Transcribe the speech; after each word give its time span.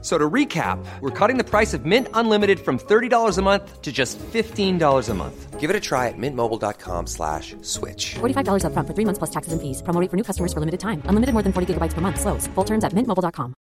So 0.00 0.16
to 0.16 0.30
recap, 0.30 0.78
we're 1.00 1.10
cutting 1.10 1.38
the 1.38 1.44
price 1.44 1.74
of 1.74 1.84
Mint 1.84 2.06
Unlimited 2.14 2.60
from 2.60 2.78
$30 2.78 3.36
a 3.36 3.42
month 3.42 3.82
to 3.82 3.90
just 3.90 4.16
$15 4.18 5.08
a 5.08 5.14
month. 5.14 5.58
Give 5.58 5.70
it 5.70 5.74
a 5.74 5.80
try 5.80 6.06
at 6.06 6.14
mintmobile.com 6.16 7.08
slash 7.08 7.56
switch. 7.62 8.14
$45 8.20 8.62
upfront 8.62 8.86
for 8.86 8.94
three 8.94 9.04
months 9.04 9.18
plus 9.18 9.30
taxes 9.30 9.52
and 9.52 9.60
fees. 9.60 9.82
Promo 9.82 10.00
rate 10.00 10.08
for 10.08 10.16
new 10.16 10.22
customers 10.22 10.52
for 10.52 10.60
limited 10.60 10.78
time. 10.78 11.02
Unlimited 11.06 11.32
more 11.34 11.42
than 11.42 11.52
40 11.52 11.74
gigabytes 11.74 11.94
per 11.94 12.00
month. 12.00 12.20
Slows. 12.20 12.46
Full 12.54 12.64
terms 12.64 12.84
at 12.84 12.92
mintmobile.com. 12.92 13.54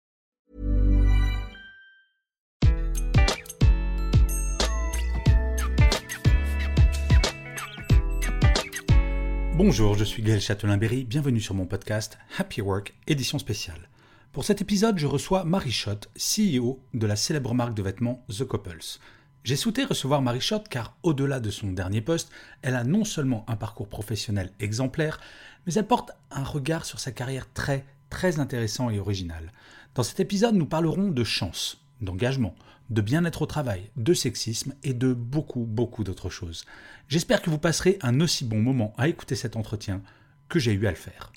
Bonjour, 9.58 9.96
je 9.96 10.04
suis 10.04 10.22
Gaël 10.22 10.42
Châtelain-Berry, 10.42 11.06
bienvenue 11.06 11.40
sur 11.40 11.56
mon 11.56 11.66
podcast 11.66 12.18
Happy 12.38 12.60
Work, 12.60 12.94
édition 13.08 13.40
spéciale. 13.40 13.88
Pour 14.36 14.44
cet 14.44 14.62
épisode, 14.62 14.98
je 14.98 15.08
reçois 15.08 15.46
Marie 15.46 15.72
Schott, 15.72 16.10
CEO 16.18 16.82
de 16.94 17.08
la 17.08 17.16
célèbre 17.16 17.54
marque 17.54 17.74
de 17.74 17.82
vêtements 17.82 18.26
The 18.28 18.44
Couples. 18.44 19.00
J'ai 19.46 19.56
souhaité 19.56 19.86
recevoir 19.86 20.22
Marie 20.22 20.42
Schott 20.42 20.68
car, 20.68 20.98
au-delà 21.04 21.40
de 21.40 21.50
son 21.50 21.72
dernier 21.72 22.02
poste, 22.02 22.30
elle 22.62 22.76
a 22.76 22.84
non 22.84 23.06
seulement 23.06 23.46
un 23.48 23.56
parcours 23.56 23.88
professionnel 23.88 24.52
exemplaire, 24.60 25.22
mais 25.66 25.74
elle 25.76 25.88
porte 25.88 26.12
un 26.32 26.44
regard 26.44 26.84
sur 26.84 27.00
sa 27.00 27.14
carrière 27.14 27.50
très, 27.54 27.86
très 28.10 28.42
intéressant 28.42 28.90
et 28.90 29.00
original. 29.00 29.54
Dans 29.94 30.04
cet 30.04 30.20
épisode, 30.20 30.56
nous 30.56 30.66
parlerons 30.66 31.12
de 31.12 31.24
chance, 31.24 31.78
d'engagement, 32.02 32.56
de 32.90 33.00
bien-être 33.00 33.44
au 33.44 33.46
travail, 33.46 33.90
de 33.96 34.14
sexisme 34.14 34.74
et 34.84 34.94
de 34.94 35.14
beaucoup, 35.14 35.64
beaucoup 35.64 36.04
d'autres 36.04 36.30
choses. 36.30 36.66
J'espère 37.08 37.42
que 37.42 37.50
vous 37.50 37.58
passerez 37.58 38.00
un 38.02 38.20
aussi 38.20 38.44
bon 38.44 38.62
moment 38.62 38.94
à 38.98 39.08
écouter 39.08 39.36
cet 39.36 39.56
entretien 39.56 40.02
que 40.50 40.60
j'ai 40.60 40.74
eu 40.74 40.88
à 40.88 40.92
le 40.92 40.98
faire. 40.98 41.32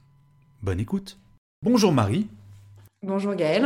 Bonne 0.63 0.81
écoute. 0.81 1.17
Bonjour 1.63 1.93
Marie. 1.93 2.27
Bonjour 3.05 3.37
Gaël. 3.37 3.65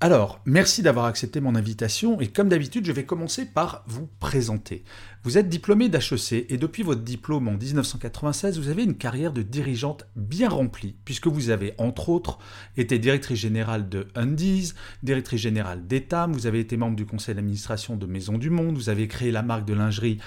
Alors, 0.00 0.40
merci 0.44 0.82
d'avoir 0.82 1.06
accepté 1.06 1.40
mon 1.40 1.54
invitation 1.54 2.20
et 2.20 2.26
comme 2.26 2.48
d'habitude, 2.48 2.84
je 2.84 2.90
vais 2.90 3.04
commencer 3.04 3.46
par 3.46 3.84
vous 3.86 4.08
présenter. 4.18 4.82
Vous 5.22 5.38
êtes 5.38 5.48
diplômé 5.48 5.88
d'HEC 5.88 6.46
et 6.48 6.56
depuis 6.56 6.82
votre 6.82 7.02
diplôme 7.02 7.46
en 7.46 7.52
1996, 7.52 8.58
vous 8.58 8.68
avez 8.68 8.82
une 8.82 8.96
carrière 8.96 9.32
de 9.32 9.42
dirigeante 9.42 10.08
bien 10.16 10.48
remplie 10.48 10.96
puisque 11.04 11.28
vous 11.28 11.50
avez 11.50 11.74
entre 11.78 12.08
autres 12.08 12.40
été 12.76 12.98
directrice 12.98 13.38
générale 13.38 13.88
de 13.88 14.08
Undies, 14.16 14.72
directrice 15.04 15.40
générale 15.40 15.86
d'Etam, 15.86 16.32
vous 16.32 16.48
avez 16.48 16.58
été 16.58 16.76
membre 16.76 16.96
du 16.96 17.06
conseil 17.06 17.36
d'administration 17.36 17.96
de 17.96 18.06
Maison 18.06 18.38
du 18.38 18.50
Monde, 18.50 18.74
vous 18.74 18.88
avez 18.88 19.06
créé 19.06 19.30
la 19.30 19.42
marque 19.42 19.66
de 19.66 19.74
lingerie 19.74 20.18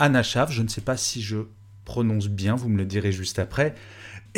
Anna 0.00 0.24
Chav, 0.24 0.50
je 0.50 0.62
ne 0.62 0.68
sais 0.68 0.80
pas 0.80 0.96
si 0.96 1.22
je 1.22 1.38
prononce 1.84 2.28
bien, 2.28 2.56
vous 2.56 2.68
me 2.68 2.78
le 2.78 2.84
direz 2.84 3.12
juste 3.12 3.38
après. 3.38 3.76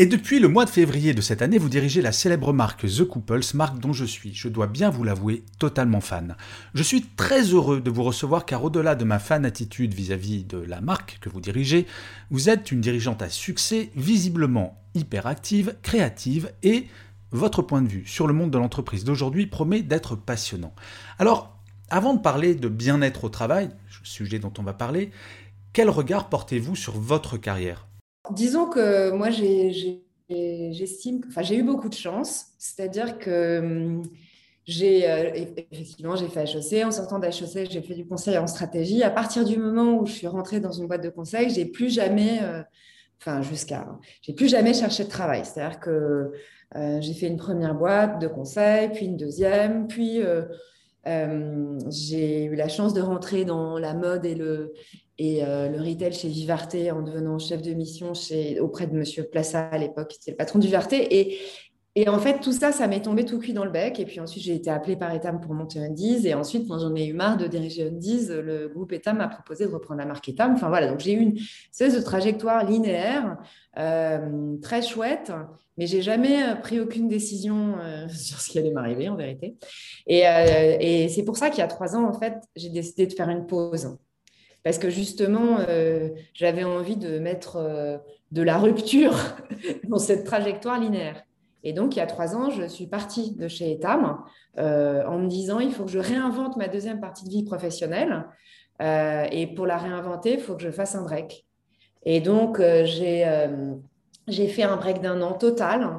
Et 0.01 0.07
depuis 0.07 0.39
le 0.39 0.47
mois 0.47 0.65
de 0.65 0.71
février 0.71 1.13
de 1.13 1.21
cette 1.21 1.43
année, 1.43 1.59
vous 1.59 1.69
dirigez 1.69 2.01
la 2.01 2.13
célèbre 2.13 2.53
marque 2.53 2.87
The 2.87 3.03
Couples, 3.03 3.41
marque 3.55 3.81
dont 3.81 3.93
je 3.93 4.05
suis, 4.05 4.33
je 4.33 4.47
dois 4.47 4.69
bien 4.69 4.91
vous 4.91 5.03
l'avouer, 5.03 5.43
totalement 5.59 6.01
fan. 6.01 6.37
Je 6.73 6.85
suis 6.85 7.03
très 7.03 7.43
heureux 7.43 7.81
de 7.81 7.91
vous 7.91 8.05
recevoir 8.05 8.47
car 8.47 8.63
au-delà 8.63 8.95
de 8.95 9.03
ma 9.03 9.19
fan 9.19 9.45
attitude 9.45 9.95
vis-à-vis 9.95 10.45
de 10.45 10.59
la 10.59 10.81
marque 10.81 11.19
que 11.21 11.29
vous 11.29 11.41
dirigez, 11.41 11.89
vous 12.31 12.49
êtes 12.49 12.71
une 12.71 12.81
dirigeante 12.81 13.23
à 13.23 13.29
succès, 13.29 13.91
visiblement 13.97 14.81
hyperactive, 14.95 15.75
créative 15.83 16.53
et 16.63 16.87
votre 17.33 17.63
point 17.63 17.83
de 17.83 17.89
vue 17.89 18.07
sur 18.07 18.29
le 18.29 18.35
monde 18.35 18.53
de 18.53 18.59
l'entreprise 18.59 19.03
d'aujourd'hui 19.03 19.49
promet 19.49 19.83
d'être 19.83 20.15
passionnant. 20.15 20.77
Alors, 21.19 21.59
avant 21.91 22.15
de 22.15 22.21
parler 22.21 22.55
de 22.55 22.69
bien-être 22.69 23.25
au 23.25 23.31
travail, 23.31 23.71
sujet 24.05 24.39
dont 24.39 24.53
on 24.59 24.63
va 24.63 24.75
parler, 24.75 25.11
quel 25.73 25.91
regard 25.91 26.29
portez-vous 26.29 26.77
sur 26.77 27.01
votre 27.01 27.37
carrière? 27.37 27.88
Disons 28.33 28.67
que 28.67 29.11
moi, 29.11 29.31
j'estime, 29.31 31.21
enfin, 31.29 31.43
j'ai 31.43 31.57
eu 31.57 31.63
beaucoup 31.63 31.89
de 31.89 31.95
chance, 31.95 32.47
c'est-à-dire 32.59 33.19
que 33.19 33.59
hum, 33.59 34.03
j'ai 34.69 35.11
euh, 35.11 35.31
effectivement 35.73 36.15
j'ai 36.15 36.29
fait 36.29 36.45
HEC. 36.45 36.85
En 36.85 36.91
sortant 36.91 37.19
d'HEC, 37.19 37.71
j'ai 37.71 37.81
fait 37.81 37.95
du 37.95 38.07
conseil 38.07 38.37
en 38.37 38.47
stratégie. 38.47 39.03
À 39.03 39.11
partir 39.11 39.45
du 39.47 39.57
moment 39.57 39.99
où 39.99 40.07
je 40.07 40.13
suis 40.13 40.27
rentrée 40.27 40.61
dans 40.61 40.73
une 40.73 40.87
boîte 40.87 41.03
de 41.03 41.09
conseil, 41.09 41.49
j'ai 41.49 41.65
plus 41.65 41.89
jamais, 41.93 42.41
euh, 42.43 43.43
jusqu'à, 43.43 43.89
j'ai 44.21 44.35
plus 44.35 44.49
jamais 44.49 44.75
cherché 44.75 45.05
de 45.05 45.09
travail. 45.09 45.43
C'est-à-dire 45.45 45.81
que 45.81 46.33
euh, 46.77 47.01
j'ai 47.01 47.15
fait 47.15 47.29
une 47.29 47.39
première 47.39 47.75
boîte 47.75 48.21
de 48.21 48.29
conseil, 48.29 48.91
puis 48.91 49.07
une 49.07 49.17
deuxième, 49.17 49.87
puis 49.89 50.21
j'ai 51.89 52.45
eu 52.45 52.55
la 52.55 52.69
chance 52.69 52.93
de 52.93 53.01
rentrer 53.01 53.47
dans 53.47 53.79
la 53.79 53.95
mode 53.95 54.27
et 54.27 54.35
le 54.35 54.75
et 55.19 55.45
euh, 55.45 55.69
le 55.69 55.81
retail 55.81 56.13
chez 56.13 56.29
Vivarté 56.29 56.93
en 56.93 57.03
devenant 57.03 57.39
chef 57.39 57.61
de 57.61 57.73
mission 57.73 58.15
chez, 58.15 58.61
auprès 58.61 58.87
de 58.87 58.95
Monsieur 58.95 59.25
Plaça 59.25 59.67
à 59.67 59.77
l'époque, 59.77 60.13
c'était 60.13 60.31
le 60.31 60.37
patron 60.37 60.61
de 60.61 60.65
Vivarté. 60.65 61.39
Et, 61.97 62.09
en 62.09 62.21
fait, 62.21 62.39
tout 62.39 62.53
ça, 62.53 62.71
ça 62.71 62.87
m'est 62.87 63.01
tombé 63.01 63.25
tout 63.25 63.41
cuit 63.41 63.53
dans 63.53 63.65
le 63.65 63.73
bec. 63.73 63.99
Et 63.99 64.05
puis 64.05 64.21
ensuite, 64.21 64.45
j'ai 64.45 64.55
été 64.55 64.71
appelée 64.71 64.95
par 64.95 65.13
Etam 65.13 65.41
pour 65.41 65.53
monter 65.53 65.81
Undies. 65.81 66.29
Et 66.29 66.35
ensuite, 66.35 66.69
quand 66.69 66.79
j'en 66.79 66.95
ai 66.95 67.07
eu 67.07 67.13
marre 67.13 67.37
de 67.37 67.49
diriger 67.49 67.89
Undies, 67.89 68.29
le 68.29 68.69
groupe 68.69 68.93
Etam 68.93 69.17
m'a 69.17 69.27
proposé 69.27 69.67
de 69.67 69.73
reprendre 69.73 69.99
la 69.99 70.07
marque 70.07 70.29
Etam. 70.29 70.53
Enfin 70.53 70.69
voilà, 70.69 70.87
donc 70.87 71.01
j'ai 71.01 71.15
eu 71.15 71.19
une 71.19 71.37
espèce 71.73 71.97
de 71.97 72.01
trajectoire 72.01 72.65
linéaire, 72.65 73.37
euh, 73.81 74.57
très 74.63 74.81
chouette, 74.81 75.33
mais 75.77 75.89
j'ai 75.89 76.01
jamais 76.01 76.41
euh, 76.45 76.55
pris 76.55 76.79
aucune 76.79 77.09
décision 77.09 77.75
sur 78.11 78.41
ce 78.41 78.49
qui 78.49 78.61
allait 78.61 78.71
m'arriver 78.71 79.09
en 79.09 79.17
vérité. 79.17 79.57
Et 80.07 81.09
c'est 81.09 81.25
pour 81.25 81.37
ça 81.37 81.51
qu'il 81.51 81.59
y 81.59 81.63
a 81.63 81.67
trois 81.67 81.97
ans, 81.97 82.05
en 82.05 82.13
fait, 82.13 82.37
j'ai 82.55 82.69
décidé 82.69 83.09
de 83.09 83.13
faire 83.13 83.29
une 83.29 83.45
pause 83.45 83.99
parce 84.65 84.79
que 84.79 84.91
justement, 84.91 85.59
euh, 85.69 86.11
j'avais 86.35 86.65
envie 86.65 86.97
de 86.97 87.19
mettre 87.19 87.57
euh, 87.57 87.99
de 88.33 88.43
la 88.43 88.59
rupture 88.59 89.15
dans 89.89 89.99
cette 89.99 90.25
trajectoire 90.25 90.81
linéaire. 90.81 91.23
Et 91.65 91.73
donc, 91.73 91.97
il 91.97 91.99
y 91.99 92.03
a 92.03 92.07
trois 92.07 92.37
ans, 92.37 92.51
je 92.51 92.65
suis 92.65 92.87
partie 92.87 93.33
de 93.33 93.49
chez 93.49 93.73
Etam 93.73 94.19
euh, 94.59 95.05
en 95.07 95.19
me 95.19 95.29
disant, 95.29 95.59
il 95.59 95.73
faut 95.73 95.85
que 95.85 95.91
je 95.91 95.99
réinvente 95.99 96.57
ma 96.57 96.69
deuxième 96.69 97.01
partie 97.01 97.25
de 97.25 97.31
vie 97.31 97.45
professionnelle. 97.45 98.27
et 98.81 99.47
pour 99.57 99.67
la 99.67 99.77
réinventer, 99.77 100.35
il 100.35 100.41
faut 100.41 100.55
que 100.55 100.63
je 100.63 100.71
fasse 100.71 100.95
un 100.95 101.03
break. 101.03 101.47
Et 102.05 102.21
donc, 102.21 102.61
j'ai 102.85 103.27
fait 104.29 104.63
un 104.63 104.77
break 104.77 105.01
d'un 105.01 105.21
an 105.21 105.33
total 105.33 105.99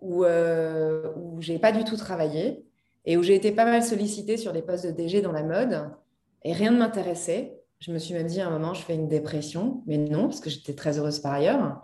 où, 0.00 0.24
où 0.24 1.40
je 1.40 1.52
n'ai 1.52 1.58
pas 1.60 1.70
du 1.70 1.84
tout 1.84 1.96
travaillé 1.96 2.64
et 3.04 3.16
où 3.16 3.22
j'ai 3.22 3.36
été 3.36 3.52
pas 3.52 3.64
mal 3.64 3.82
sollicitée 3.82 4.36
sur 4.36 4.52
des 4.52 4.62
postes 4.62 4.86
de 4.86 4.90
DG 4.90 5.22
dans 5.22 5.32
la 5.32 5.44
mode 5.44 5.88
et 6.44 6.52
rien 6.52 6.72
ne 6.72 6.78
m'intéressait. 6.78 7.59
Je 7.80 7.92
me 7.92 7.98
suis 7.98 8.12
même 8.12 8.26
dit 8.26 8.40
à 8.40 8.46
un 8.46 8.50
moment, 8.50 8.74
je 8.74 8.82
fais 8.82 8.94
une 8.94 9.08
dépression, 9.08 9.82
mais 9.86 9.96
non, 9.96 10.24
parce 10.24 10.40
que 10.40 10.50
j'étais 10.50 10.74
très 10.74 10.98
heureuse 10.98 11.18
par 11.18 11.32
ailleurs. 11.32 11.82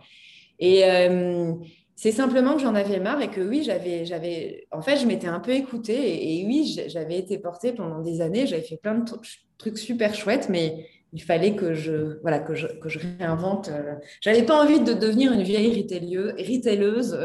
Et 0.59 0.84
euh, 0.84 1.55
c'est 1.95 2.12
simplement 2.12 2.55
que 2.55 2.61
j'en 2.61 2.75
avais 2.75 3.01
marre 3.01 3.23
et 3.23 3.31
que 3.31 3.41
oui, 3.41 3.62
j'avais, 3.65 4.05
j'avais, 4.05 4.67
en 4.73 4.83
fait, 4.83 4.99
je 4.99 5.07
m'étais 5.07 5.27
un 5.27 5.41
peu 5.41 5.53
écoutée 5.53 6.39
et, 6.39 6.45
oui, 6.45 6.79
j'avais 6.89 7.19
été 7.19 7.39
portée 7.39 7.73
pendant 7.73 8.01
des 8.01 8.21
années, 8.21 8.47
j'avais 8.47 8.62
fait 8.62 8.77
plein 8.77 8.97
de 8.97 9.11
trucs 9.57 9.79
super 9.79 10.15
chouettes, 10.15 10.51
mais 10.51 10.87
il 11.15 11.23
fallait 11.23 11.57
que 11.57 11.73
je, 11.73 12.21
voilà, 12.21 12.41
que 12.41 12.55
je, 12.55 12.67
que 12.67 12.91
je 12.91 12.99
réinvente. 12.99 13.69
Euh, 13.69 13.95
j'avais 14.21 14.43
pas 14.43 14.63
envie 14.63 14.81
de 14.81 14.93
devenir 14.93 15.33
une 15.33 15.43
vieille 15.43 15.83
retaileuse, 15.83 17.19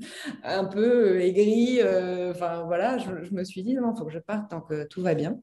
un 0.42 0.64
peu 0.64 1.18
aigrie. 1.22 1.80
Euh, 1.80 2.32
enfin, 2.32 2.64
voilà, 2.66 2.98
je, 2.98 3.24
je, 3.24 3.32
me 3.32 3.42
suis 3.42 3.62
dit, 3.62 3.74
non, 3.74 3.94
il 3.94 3.98
faut 3.98 4.04
que 4.04 4.12
je 4.12 4.18
parte 4.18 4.50
tant 4.50 4.60
que 4.60 4.84
tout 4.84 5.00
va 5.00 5.14
bien. 5.14 5.40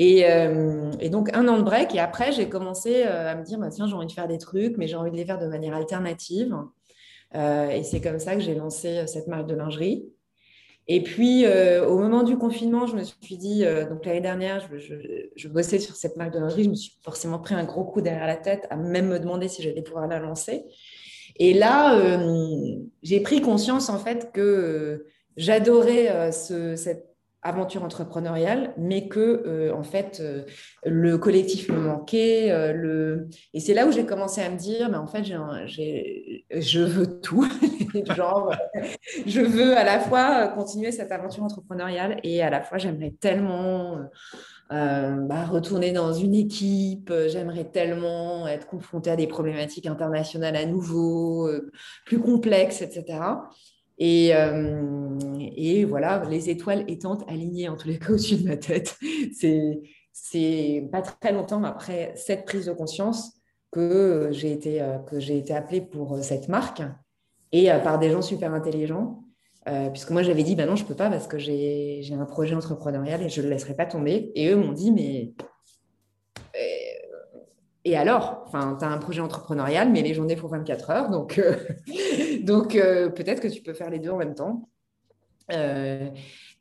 Euh, 0.00 0.92
et, 1.00 1.10
donc, 1.10 1.34
un 1.34 1.48
an 1.48 1.58
de 1.58 1.62
break. 1.62 1.94
Et 1.94 1.98
après, 1.98 2.32
j'ai 2.32 2.48
commencé 2.48 3.02
euh, 3.04 3.32
à 3.32 3.34
me 3.34 3.44
dire, 3.44 3.58
bah, 3.58 3.68
tiens, 3.70 3.86
j'ai 3.86 3.94
envie 3.94 4.06
de 4.06 4.12
faire 4.12 4.28
des 4.28 4.38
trucs, 4.38 4.76
mais 4.76 4.86
j'ai 4.86 4.96
envie 4.96 5.10
de 5.10 5.16
les 5.16 5.24
faire 5.24 5.38
de 5.38 5.46
manière 5.46 5.74
alternative. 5.74 6.56
Euh, 7.34 7.68
et 7.70 7.82
c'est 7.82 8.00
comme 8.00 8.18
ça 8.18 8.34
que 8.34 8.40
j'ai 8.40 8.54
lancé 8.54 9.06
cette 9.06 9.26
marque 9.26 9.46
de 9.46 9.54
lingerie. 9.54 10.06
Et 10.90 11.02
puis, 11.02 11.44
au 11.46 11.98
moment 11.98 12.22
du 12.22 12.38
confinement, 12.38 12.86
je 12.86 12.96
me 12.96 13.02
suis 13.02 13.36
dit, 13.36 13.62
donc 13.90 14.06
l'année 14.06 14.22
dernière, 14.22 14.66
je, 14.72 14.94
je, 15.36 15.48
bossais 15.48 15.78
sur 15.78 15.94
cette 15.94 16.16
marque 16.16 16.32
de 16.32 16.38
lingerie, 16.38 16.64
je 16.64 16.70
me 16.70 16.74
suis 16.74 16.92
forcément 17.02 17.38
pris 17.38 17.54
un 17.54 17.64
gros 17.64 17.84
coup 17.84 18.00
derrière 18.00 18.26
la 18.26 18.36
tête 18.36 18.66
à 18.70 18.76
même 18.76 19.08
me 19.08 19.18
demander 19.18 19.48
si 19.48 19.62
j'allais 19.62 19.82
pouvoir 19.82 20.06
la 20.06 20.18
lancer. 20.18 20.64
Et 21.36 21.52
là, 21.52 22.18
j'ai 23.02 23.20
pris 23.20 23.42
conscience 23.42 23.90
en 23.90 23.98
fait 23.98 24.32
que 24.32 25.04
j'adorais 25.36 26.32
ce, 26.32 26.74
cette 26.74 27.08
aventure 27.42 27.84
entrepreneuriale, 27.84 28.74
mais 28.76 29.08
que 29.08 29.42
euh, 29.46 29.72
en 29.74 29.84
fait 29.84 30.18
euh, 30.20 30.42
le 30.84 31.18
collectif 31.18 31.68
me 31.68 31.78
manquait. 31.78 32.50
Euh, 32.50 32.72
le... 32.72 33.28
Et 33.54 33.60
c'est 33.60 33.74
là 33.74 33.86
où 33.86 33.92
j'ai 33.92 34.04
commencé 34.04 34.40
à 34.40 34.50
me 34.50 34.56
dire, 34.56 34.88
mais 34.90 34.96
en 34.96 35.06
fait, 35.06 35.24
je 35.24 36.80
veux 36.80 37.20
tout. 37.20 37.46
Je 39.26 39.40
veux 39.40 39.76
à 39.76 39.82
la 39.82 39.98
fois 39.98 40.48
continuer 40.48 40.92
cette 40.92 41.10
aventure 41.10 41.42
entrepreneuriale 41.42 42.20
et 42.22 42.42
à 42.42 42.50
la 42.50 42.62
fois 42.62 42.78
j'aimerais 42.78 43.14
tellement 43.18 43.98
bah, 44.70 45.44
retourner 45.46 45.92
dans 45.92 46.12
une 46.12 46.34
équipe, 46.34 47.12
j'aimerais 47.28 47.64
tellement 47.64 48.46
être 48.46 48.66
confrontée 48.66 49.10
à 49.10 49.16
des 49.16 49.26
problématiques 49.26 49.86
internationales 49.86 50.54
à 50.54 50.66
nouveau, 50.66 51.50
plus 52.04 52.20
complexes, 52.20 52.82
etc. 52.82 53.18
Et, 53.98 54.30
et 55.56 55.84
voilà, 55.84 56.24
les 56.28 56.50
étoiles 56.50 56.84
étant 56.88 57.16
alignées 57.26 57.68
en 57.68 57.76
tous 57.76 57.88
les 57.88 57.98
cas 57.98 58.08
au-dessus 58.10 58.36
de 58.36 58.48
ma 58.48 58.56
tête. 58.56 58.96
C'est 59.34 59.80
c'est 60.12 60.88
pas 60.90 61.00
très 61.00 61.32
longtemps 61.32 61.62
après 61.62 62.12
cette 62.16 62.44
prise 62.44 62.66
de 62.66 62.72
conscience 62.72 63.34
que 63.70 64.28
j'ai 64.32 64.52
été, 64.52 64.84
que 65.06 65.20
j'ai 65.20 65.38
été 65.38 65.54
appelée 65.54 65.80
pour 65.80 66.18
cette 66.22 66.48
marque 66.48 66.82
et 67.52 67.68
par 67.84 67.98
des 67.98 68.10
gens 68.10 68.22
super 68.22 68.52
intelligents. 68.52 69.22
puisque 69.92 70.10
moi, 70.10 70.22
j'avais 70.22 70.42
dit, 70.42 70.56
bah 70.56 70.66
non, 70.66 70.76
je 70.76 70.84
peux 70.84 70.94
pas 70.94 71.08
parce 71.10 71.26
que 71.28 71.38
j'ai, 71.38 72.00
j'ai 72.02 72.14
un 72.14 72.24
projet 72.24 72.54
entrepreneurial 72.54 73.22
et 73.22 73.28
je 73.28 73.40
ne 73.40 73.46
le 73.46 73.52
laisserai 73.52 73.74
pas 73.74 73.86
tomber. 73.86 74.32
Et 74.34 74.48
eux 74.48 74.56
m'ont 74.56 74.72
dit, 74.72 74.90
mais 74.90 75.34
et 77.84 77.96
alors, 77.96 78.42
enfin, 78.46 78.76
tu 78.78 78.84
as 78.84 78.88
un 78.88 78.98
projet 78.98 79.20
entrepreneurial, 79.20 79.90
mais 79.90 80.02
les 80.02 80.14
journées 80.14 80.36
font 80.36 80.48
24 80.48 80.90
heures, 80.90 81.10
donc, 81.10 81.38
euh, 81.38 81.56
donc 82.42 82.74
euh, 82.74 83.08
peut-être 83.08 83.40
que 83.40 83.48
tu 83.48 83.62
peux 83.62 83.72
faire 83.72 83.90
les 83.90 83.98
deux 83.98 84.10
en 84.10 84.16
même 84.16 84.34
temps. 84.34 84.68
Euh, 85.52 86.10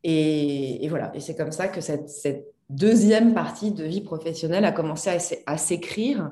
et, 0.04 0.88
voilà, 0.90 1.12
et 1.16 1.20
c'est 1.20 1.36
comme 1.36 1.52
ça 1.52 1.68
que 1.68 1.82
cette, 1.82 2.46
deuxième 2.70 3.34
partie 3.34 3.72
de 3.72 3.86
vie 3.86 4.02
professionnelle 4.02 4.66
a 4.66 4.74
commencé 4.74 5.10
à, 5.46 5.58
s'écrire 5.58 6.32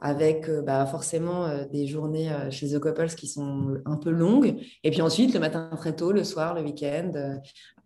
avec 0.00 0.50
bah, 0.64 0.84
forcément 0.86 1.48
des 1.72 1.86
journées 1.86 2.32
chez 2.50 2.70
The 2.70 2.80
Couples 2.80 3.14
qui 3.14 3.28
sont 3.28 3.76
un 3.84 3.96
peu 3.96 4.10
longues, 4.10 4.56
et 4.82 4.90
puis 4.90 5.02
ensuite 5.02 5.34
le 5.34 5.38
matin 5.38 5.70
très 5.76 5.94
tôt, 5.94 6.10
le 6.10 6.24
soir, 6.24 6.54
le 6.54 6.62
week-end, 6.62 7.12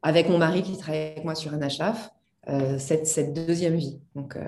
avec 0.01 0.31
mon 0.31 0.39
mari 0.39 0.63
qui 0.63 0.79
travaille 0.79 1.13
avec 1.13 1.25
moi 1.25 1.35
sur 1.35 1.53
un 1.53 1.61
cette, 2.79 3.07
cette 3.07 3.35
deuxième 3.35 3.75
vie. 3.75 4.01
Donc, 4.15 4.39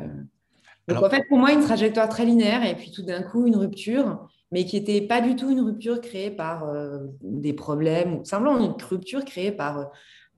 donc 0.88 1.02
en 1.02 1.10
fait, 1.10 1.24
pour 1.28 1.38
moi, 1.38 1.52
une 1.52 1.62
trajectoire 1.62 2.08
très 2.08 2.24
linéaire 2.24 2.64
et 2.64 2.74
puis 2.74 2.90
tout 2.90 3.02
d'un 3.02 3.22
coup, 3.22 3.46
une 3.46 3.56
rupture, 3.56 4.28
mais 4.52 4.64
qui 4.64 4.78
n'était 4.78 5.00
pas 5.00 5.20
du 5.20 5.34
tout 5.34 5.50
une 5.50 5.60
rupture 5.60 6.00
créée 6.00 6.30
par 6.30 6.68
euh, 6.68 6.98
des 7.22 7.52
problèmes, 7.54 8.18
ou 8.18 8.24
simplement 8.24 8.58
une 8.58 8.74
rupture 8.82 9.24
créée 9.24 9.52
par 9.52 9.78
euh, 9.78 9.84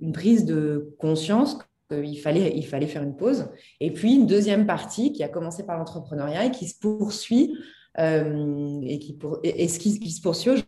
une 0.01 0.13
prise 0.13 0.45
de 0.45 0.95
conscience 0.99 1.59
qu'il 1.91 2.19
fallait, 2.21 2.53
il 2.57 2.67
fallait 2.67 2.87
faire 2.87 3.03
une 3.03 3.17
pause. 3.17 3.49
Et 3.81 3.93
puis 3.93 4.15
une 4.15 4.27
deuxième 4.27 4.67
partie 4.67 5.13
qui 5.13 5.23
a 5.23 5.29
commencé 5.29 5.65
par 5.65 5.79
l'entrepreneuriat 5.79 6.47
et 6.47 6.51
qui 6.51 6.69
se 6.69 6.79
poursuit, 6.79 7.57
euh, 7.99 8.81
et, 8.83 8.99
qui 8.99 9.15
pour, 9.15 9.41
et, 9.43 9.69
ce 9.69 9.79
qui, 9.79 10.11
se 10.11 10.21
poursuit 10.21 10.65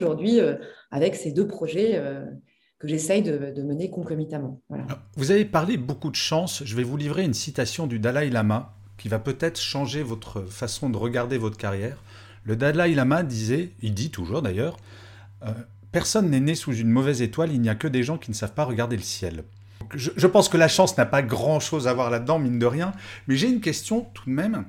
aujourd'hui 0.00 0.40
avec 0.90 1.14
ces 1.14 1.32
deux 1.32 1.46
projets 1.46 2.02
que 2.78 2.88
j'essaye 2.88 3.22
de, 3.22 3.52
de, 3.54 3.62
mener 3.62 3.90
concomitamment. 3.90 4.60
Voilà. 4.68 4.86
Vous 5.16 5.30
avez 5.30 5.44
parlé 5.44 5.76
beaucoup 5.76 6.10
de 6.10 6.16
chance. 6.16 6.62
Je 6.64 6.76
vais 6.76 6.82
vous 6.82 6.96
livrer 6.96 7.24
une 7.24 7.34
citation 7.34 7.86
du 7.86 7.98
Dalai 7.98 8.30
Lama 8.30 8.73
qui 8.96 9.08
va 9.08 9.18
peut-être 9.18 9.60
changer 9.60 10.02
votre 10.02 10.42
façon 10.42 10.90
de 10.90 10.96
regarder 10.96 11.38
votre 11.38 11.56
carrière. 11.56 11.96
Le 12.44 12.56
Dalai 12.56 12.94
Lama 12.94 13.22
disait, 13.22 13.72
il 13.82 13.94
dit 13.94 14.10
toujours 14.10 14.42
d'ailleurs, 14.42 14.76
euh, 15.44 15.52
personne 15.92 16.30
n'est 16.30 16.40
né 16.40 16.54
sous 16.54 16.74
une 16.74 16.90
mauvaise 16.90 17.22
étoile, 17.22 17.52
il 17.52 17.60
n'y 17.60 17.68
a 17.68 17.74
que 17.74 17.88
des 17.88 18.02
gens 18.02 18.18
qui 18.18 18.30
ne 18.30 18.36
savent 18.36 18.54
pas 18.54 18.64
regarder 18.64 18.96
le 18.96 19.02
ciel. 19.02 19.44
Je, 19.94 20.26
pense 20.26 20.48
que 20.48 20.56
la 20.56 20.68
chance 20.68 20.96
n'a 20.96 21.06
pas 21.06 21.22
grand-chose 21.22 21.86
à 21.88 21.92
voir 21.92 22.10
là-dedans, 22.10 22.38
mine 22.38 22.58
de 22.58 22.66
rien, 22.66 22.92
mais 23.28 23.36
j'ai 23.36 23.48
une 23.48 23.60
question 23.60 24.06
tout 24.14 24.28
de 24.28 24.34
même. 24.34 24.64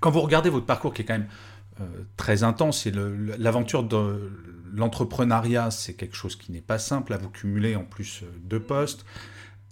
Quand 0.00 0.10
vous 0.10 0.20
regardez 0.20 0.50
votre 0.50 0.66
parcours 0.66 0.92
qui 0.92 1.02
est 1.02 1.04
quand 1.04 1.14
même 1.14 1.28
euh, 1.80 1.84
très 2.16 2.42
intense 2.42 2.86
et 2.86 2.92
l'aventure 3.38 3.82
de 3.82 4.30
l'entrepreneuriat, 4.74 5.70
c'est 5.70 5.94
quelque 5.94 6.16
chose 6.16 6.36
qui 6.36 6.52
n'est 6.52 6.60
pas 6.60 6.78
simple 6.78 7.14
à 7.14 7.16
vous 7.16 7.30
cumuler 7.30 7.74
en 7.74 7.84
plus 7.84 8.22
euh, 8.22 8.26
de 8.44 8.58
postes. 8.58 9.04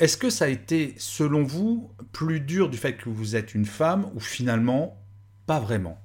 Est-ce 0.03 0.17
que 0.17 0.31
ça 0.31 0.47
a 0.47 0.49
été, 0.49 0.97
selon 0.99 1.45
vous, 1.45 1.93
plus 2.11 2.41
dur 2.41 2.69
du 2.69 2.77
fait 2.77 2.95
que 2.95 3.09
vous 3.09 3.37
êtes 3.37 3.55
une 3.55 3.65
femme 3.65 4.11
ou 4.17 4.19
finalement 4.19 4.97
pas 5.47 5.61
vraiment? 5.61 5.97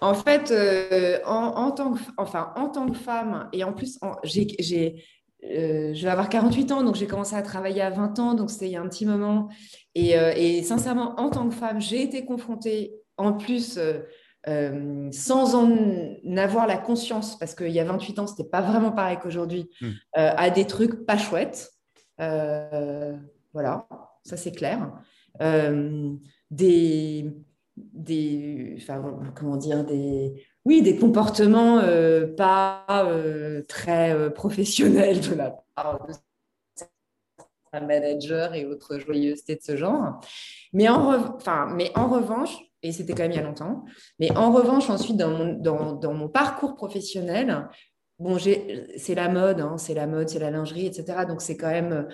En 0.00 0.14
fait, 0.14 0.50
euh, 0.50 1.20
en, 1.24 1.70
tant 1.70 1.92
que, 1.92 2.00
enfin, 2.16 2.52
en 2.56 2.68
tant 2.70 2.88
que 2.88 2.98
femme, 2.98 3.48
et 3.52 3.62
en 3.62 3.72
plus, 3.72 4.00
euh, 4.02 4.16
je 4.24 6.02
vais 6.02 6.10
avoir 6.10 6.28
48 6.28 6.72
ans, 6.72 6.82
donc 6.82 6.96
j'ai 6.96 7.06
commencé 7.06 7.36
à 7.36 7.42
travailler 7.42 7.82
à 7.82 7.90
20 7.90 8.18
ans, 8.18 8.34
donc 8.34 8.50
c'était 8.50 8.66
il 8.66 8.72
y 8.72 8.76
a 8.76 8.82
un 8.82 8.88
petit 8.88 9.06
moment. 9.06 9.48
Et, 9.94 10.18
euh, 10.18 10.60
sincèrement, 10.64 11.14
en 11.20 11.30
tant 11.30 11.48
que 11.48 11.54
femme, 11.54 11.80
j'ai 11.80 12.02
été 12.02 12.24
confrontée, 12.24 12.94
en 13.16 13.32
plus, 13.32 13.78
sans 15.12 15.54
en 15.54 16.36
avoir 16.36 16.66
la 16.66 16.78
conscience, 16.78 17.38
parce 17.38 17.54
qu'il 17.54 17.70
y 17.70 17.78
a 17.78 17.84
28 17.84 18.18
ans, 18.18 18.26
c'était 18.26 18.50
pas 18.50 18.60
vraiment 18.60 18.90
pareil 18.90 19.18
qu'aujourd'hui, 19.22 19.70
hmm. 19.80 19.90
à 20.14 20.50
des 20.50 20.66
trucs 20.66 21.06
pas 21.06 21.16
chouettes. 21.16 21.70
Euh, 22.22 23.16
voilà, 23.52 23.86
ça 24.24 24.36
c'est 24.36 24.52
clair. 24.52 24.92
Euh, 25.40 26.14
des, 26.50 27.32
des, 27.76 28.76
comment 29.34 29.56
dire, 29.56 29.84
des, 29.84 30.46
oui, 30.64 30.82
des 30.82 30.96
comportements 30.96 31.78
euh, 31.78 32.26
pas 32.34 32.86
très 33.68 34.32
professionnels 34.32 35.20
de 35.20 35.34
la 35.34 35.56
part 35.74 36.06
de 36.06 36.14
manager 37.80 38.54
et 38.54 38.66
autres 38.66 38.98
joyeusetés 38.98 39.56
de 39.56 39.62
ce 39.62 39.76
genre. 39.76 40.20
Mais 40.72 40.88
en, 40.88 41.34
enfin, 41.36 41.72
mais 41.74 41.90
en 41.96 42.08
revanche, 42.08 42.54
et 42.82 42.92
c'était 42.92 43.14
quand 43.14 43.22
même 43.22 43.32
il 43.32 43.36
y 43.36 43.40
a 43.40 43.44
longtemps, 43.44 43.84
mais 44.18 44.36
en 44.36 44.52
revanche, 44.52 44.90
ensuite, 44.90 45.16
dans 45.16 45.30
mon, 45.30 45.54
dans, 45.54 45.92
dans 45.92 46.12
mon 46.12 46.28
parcours 46.28 46.74
professionnel, 46.74 47.68
bon, 48.22 48.38
c'est 48.38 49.14
la 49.14 49.28
mode, 49.28 49.60
hein, 49.60 49.76
c'est 49.78 49.94
la 49.94 50.06
mode, 50.06 50.28
c'est 50.28 50.38
la 50.38 50.50
lingerie, 50.50 50.86
etc. 50.86 51.24
Donc, 51.28 51.42
c'est 51.42 51.56
quand 51.56 51.70
même 51.70 52.06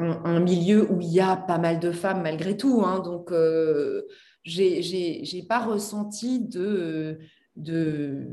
euh, 0.00 0.14
un, 0.24 0.40
milieu 0.40 0.90
où 0.90 1.00
il 1.00 1.12
y 1.12 1.20
a 1.20 1.36
pas 1.36 1.58
mal 1.58 1.78
de 1.78 1.92
femmes 1.92 2.22
malgré 2.22 2.56
tout. 2.56 2.82
Hein. 2.84 3.00
donc, 3.00 3.30
euh, 3.30 4.02
je 4.44 4.62
n'ai 4.62 5.46
pas 5.46 5.60
ressenti 5.60 6.40
de, 6.40 7.18
de 7.56 8.26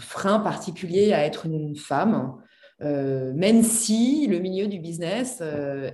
frein 0.00 0.40
particulier 0.40 1.12
à 1.12 1.24
être 1.24 1.46
une 1.46 1.76
femme. 1.76 2.34
Euh, 2.80 3.32
même 3.34 3.64
si 3.64 4.28
le 4.28 4.38
milieu 4.38 4.68
du 4.68 4.78
business, 4.78 5.42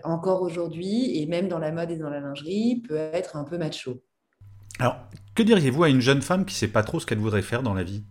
encore 0.02 0.42
aujourd'hui, 0.42 1.18
et 1.18 1.26
même 1.26 1.48
dans 1.48 1.58
la 1.58 1.72
mode 1.72 1.90
et 1.90 1.96
dans 1.96 2.10
la 2.10 2.20
lingerie, 2.20 2.82
peut 2.86 2.96
être 2.96 3.36
un 3.36 3.44
peu 3.44 3.58
macho. 3.58 4.02
Alors, 4.78 4.96
que 5.34 5.42
diriez-vous 5.42 5.84
à 5.84 5.88
une 5.88 6.00
jeune 6.00 6.22
femme 6.22 6.44
qui 6.44 6.54
ne 6.54 6.58
sait 6.58 6.68
pas 6.68 6.82
trop 6.82 7.00
ce 7.00 7.06
qu'elle 7.06 7.18
voudrait 7.18 7.42
faire 7.42 7.62
dans 7.62 7.74
la 7.74 7.84
vie? 7.84 8.04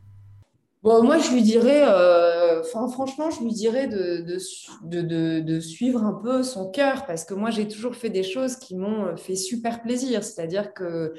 Bon, 0.83 1.01
moi, 1.01 1.17
je 1.17 1.31
lui 1.31 1.41
dirais, 1.41 1.85
euh, 1.87 2.42
franchement, 2.63 3.29
je 3.29 3.43
lui 3.43 3.51
dirais 3.51 3.87
de, 3.87 5.59
suivre 5.59 6.03
un 6.03 6.13
peu 6.13 6.43
son 6.43 6.69
cœur, 6.71 7.05
parce 7.05 7.25
que 7.25 7.33
moi, 7.33 7.49
j'ai 7.51 7.67
toujours 7.67 7.95
fait 7.95 8.09
des 8.09 8.23
choses 8.23 8.55
qui 8.57 8.75
m'ont 8.75 9.15
fait 9.17 9.35
super 9.35 9.81
plaisir. 9.81 10.23
C'est-à-dire 10.23 10.73
que 10.73 11.13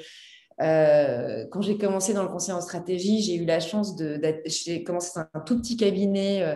euh, 0.61 1.45
quand 1.51 1.61
j'ai 1.61 1.77
commencé 1.77 2.13
dans 2.13 2.23
le 2.23 2.29
conseil 2.29 2.53
en 2.53 2.61
stratégie, 2.61 3.21
j'ai 3.21 3.35
eu 3.35 3.45
la 3.45 3.59
chance 3.59 3.95
de, 3.95 4.19
j'ai 4.45 4.83
commencé 4.83 5.11
dans 5.15 5.39
un 5.39 5.43
tout 5.43 5.59
petit 5.59 5.77
cabinet. 5.77 6.43
Euh, 6.43 6.55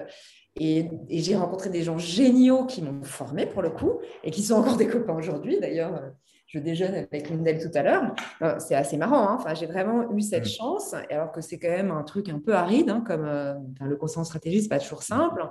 et 0.61 0.89
j'ai 1.09 1.37
rencontré 1.37 1.69
des 1.69 1.83
gens 1.83 1.97
géniaux 1.97 2.65
qui 2.65 2.81
m'ont 2.81 3.03
formé 3.03 3.45
pour 3.45 3.61
le 3.61 3.69
coup 3.69 3.99
et 4.23 4.31
qui 4.31 4.43
sont 4.43 4.55
encore 4.55 4.75
des 4.75 4.87
copains 4.87 5.15
aujourd'hui. 5.15 5.57
D'ailleurs, 5.59 6.01
je 6.49 6.57
déjeune 6.57 6.95
avec 6.95 7.29
l'une 7.29 7.43
d'elles 7.43 7.61
tout 7.61 7.77
à 7.77 7.83
l'heure. 7.83 8.15
C'est 8.59 8.73
assez 8.73 8.97
marrant. 8.97 9.29
Hein. 9.29 9.37
enfin, 9.39 9.53
j'ai 9.53 9.67
vraiment 9.67 10.11
eu 10.11 10.21
cette 10.21 10.47
chance, 10.47 10.95
alors 11.11 11.31
que 11.31 11.41
c'est 11.41 11.59
quand 11.59 11.69
même 11.69 11.91
un 11.91 12.03
truc 12.03 12.27
un 12.27 12.39
peu 12.39 12.55
aride, 12.55 12.89
hein, 12.89 13.03
comme 13.05 13.23
euh, 13.23 13.53
le 13.81 13.95
conseil 13.95 14.19
en 14.19 14.23
stratégie, 14.23 14.63
c'est 14.63 14.69
pas 14.69 14.79
toujours 14.79 15.03
simple. 15.03 15.47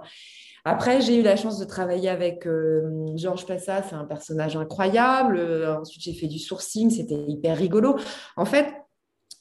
Après, 0.64 1.00
j'ai 1.00 1.16
eu 1.20 1.22
la 1.22 1.36
chance 1.36 1.58
de 1.58 1.64
travailler 1.64 2.08
avec 2.08 2.46
euh, 2.46 3.06
Georges 3.16 3.46
Passa, 3.46 3.82
c'est 3.84 3.94
un 3.94 4.04
personnage 4.06 4.56
incroyable. 4.56 5.38
Euh, 5.38 5.78
ensuite, 5.78 6.02
j'ai 6.02 6.14
fait 6.14 6.26
du 6.26 6.40
sourcing, 6.40 6.90
c'était 6.90 7.22
hyper 7.28 7.56
rigolo. 7.56 7.96
En 8.36 8.44
fait, 8.44 8.66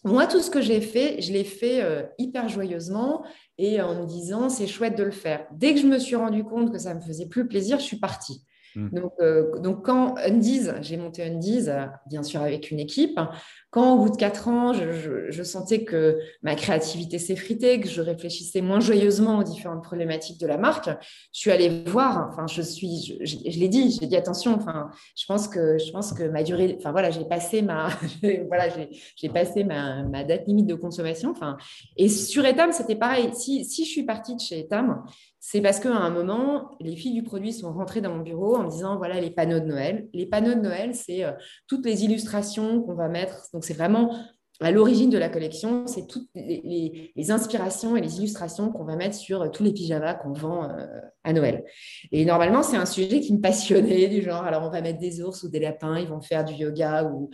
moi, 0.03 0.27
tout 0.27 0.41
ce 0.41 0.51
que 0.51 0.61
j'ai 0.61 0.79
fait, 0.79 1.19
je 1.21 1.33
l'ai 1.33 1.43
fait 1.43 2.07
hyper 2.19 2.47
joyeusement 2.47 3.25
et 3.57 3.81
en 3.81 3.95
me 3.95 4.05
disant, 4.05 4.47
c'est 4.47 4.67
chouette 4.67 4.95
de 4.95 5.03
le 5.03 5.11
faire. 5.11 5.47
Dès 5.51 5.73
que 5.73 5.79
je 5.79 5.87
me 5.87 5.97
suis 5.97 6.15
rendu 6.15 6.43
compte 6.43 6.71
que 6.71 6.77
ça 6.77 6.93
me 6.93 7.01
faisait 7.01 7.25
plus 7.25 7.47
plaisir, 7.47 7.79
je 7.79 7.83
suis 7.83 7.97
partie. 7.97 8.45
Mm. 8.77 8.89
Donc, 8.89 9.13
euh, 9.19 9.59
donc, 9.59 9.83
quand 9.83 10.15
Undies, 10.19 10.67
j'ai 10.81 10.97
monté 10.97 11.23
Undies, 11.23 11.67
euh, 11.67 11.87
bien 12.05 12.21
sûr 12.21 12.41
avec 12.41 12.69
une 12.69 12.79
équipe, 12.79 13.19
quand 13.69 13.93
au 13.93 14.03
bout 14.03 14.09
de 14.09 14.15
quatre 14.15 14.47
ans, 14.47 14.71
je, 14.73 15.43
sentais 15.43 15.83
que 15.83 16.19
ma 16.41 16.55
créativité 16.55 17.19
s'effritait, 17.19 17.79
que 17.79 17.89
je 17.89 18.01
réfléchissais 18.01 18.61
moins 18.61 18.79
joyeusement 18.79 19.39
aux 19.39 19.43
différentes 19.43 19.83
problématiques 19.83 20.39
de 20.39 20.47
la 20.47 20.57
marque, 20.57 20.89
je 21.33 21.39
suis 21.39 21.51
allée 21.51 21.83
voir, 21.85 22.29
enfin, 22.29 22.47
je 22.47 22.61
suis, 22.61 23.17
je, 23.21 23.59
l'ai 23.59 23.67
dit, 23.67 23.97
j'ai 23.99 24.07
dit 24.07 24.15
attention, 24.15 24.55
enfin, 24.55 24.89
je 25.17 25.25
pense 25.25 25.47
que, 25.47 25.77
je 25.77 25.91
pense 25.91 26.13
que 26.13 26.23
ma 26.23 26.43
durée, 26.43 26.77
enfin, 26.79 26.91
voilà, 26.91 27.11
j'ai 27.11 27.25
passé 27.25 27.61
ma, 27.61 27.89
voilà, 28.47 28.69
j'ai 29.15 29.29
passé 29.29 29.63
ma, 29.63 30.03
date 30.23 30.47
limite 30.47 30.67
de 30.67 30.75
consommation, 30.75 31.31
enfin, 31.31 31.57
et 31.97 32.09
sur 32.09 32.45
Etam, 32.45 32.71
c'était 32.71 32.95
pareil. 32.95 33.31
Si, 33.33 33.65
si 33.65 33.85
je 33.85 33.89
suis 33.89 34.03
partie 34.03 34.35
de 34.35 34.41
chez 34.41 34.59
Etam, 34.59 35.03
c'est 35.49 35.61
parce 35.61 35.79
qu'à 35.79 35.95
un 35.95 36.09
moment, 36.09 36.71
les 36.81 36.97
filles 36.97 37.13
du 37.13 37.23
produit 37.23 37.53
sont 37.53 37.71
rentrées 37.71 38.01
dans 38.01 38.13
mon 38.13 38.21
bureau 38.21 38.57
en 38.57 38.63
me 38.63 38.69
disant 38.69 38.97
voilà 38.97 39.21
les 39.21 39.29
panneaux 39.29 39.61
de 39.61 39.65
Noël. 39.65 40.09
Les 40.13 40.25
panneaux 40.25 40.55
de 40.55 40.59
Noël, 40.59 40.93
c'est 40.93 41.23
euh, 41.23 41.31
toutes 41.67 41.85
les 41.85 42.03
illustrations 42.03 42.81
qu'on 42.81 42.95
va 42.95 43.07
mettre. 43.07 43.47
Donc, 43.57 43.65
c'est 43.65 43.73
vraiment 43.73 44.11
à 44.59 44.69
l'origine 44.69 45.09
de 45.09 45.17
la 45.17 45.29
collection, 45.29 45.87
c'est 45.87 46.05
toutes 46.05 46.29
les, 46.35 47.11
inspirations 47.31 47.97
et 47.97 48.01
les 48.01 48.19
illustrations 48.19 48.71
qu'on 48.71 48.83
va 48.83 48.95
mettre 48.95 49.15
sur 49.15 49.49
tous 49.49 49.63
les 49.63 49.73
pyjamas 49.73 50.13
qu'on 50.13 50.33
vend 50.33 50.65
euh, 50.65 50.85
à 51.23 51.33
Noël. 51.33 51.63
Et 52.11 52.23
normalement, 52.23 52.61
c'est 52.61 52.77
un 52.77 52.85
sujet 52.85 53.19
qui 53.19 53.33
me 53.33 53.41
passionnait, 53.41 54.09
du 54.09 54.21
genre, 54.21 54.43
alors 54.43 54.61
on 54.61 54.69
va 54.69 54.81
mettre 54.81 54.99
des 54.99 55.23
ours 55.23 55.41
ou 55.41 55.49
des 55.49 55.59
lapins, 55.59 55.97
ils 55.97 56.07
vont 56.07 56.21
faire 56.21 56.45
du 56.45 56.53
yoga 56.53 57.05
ou, 57.05 57.31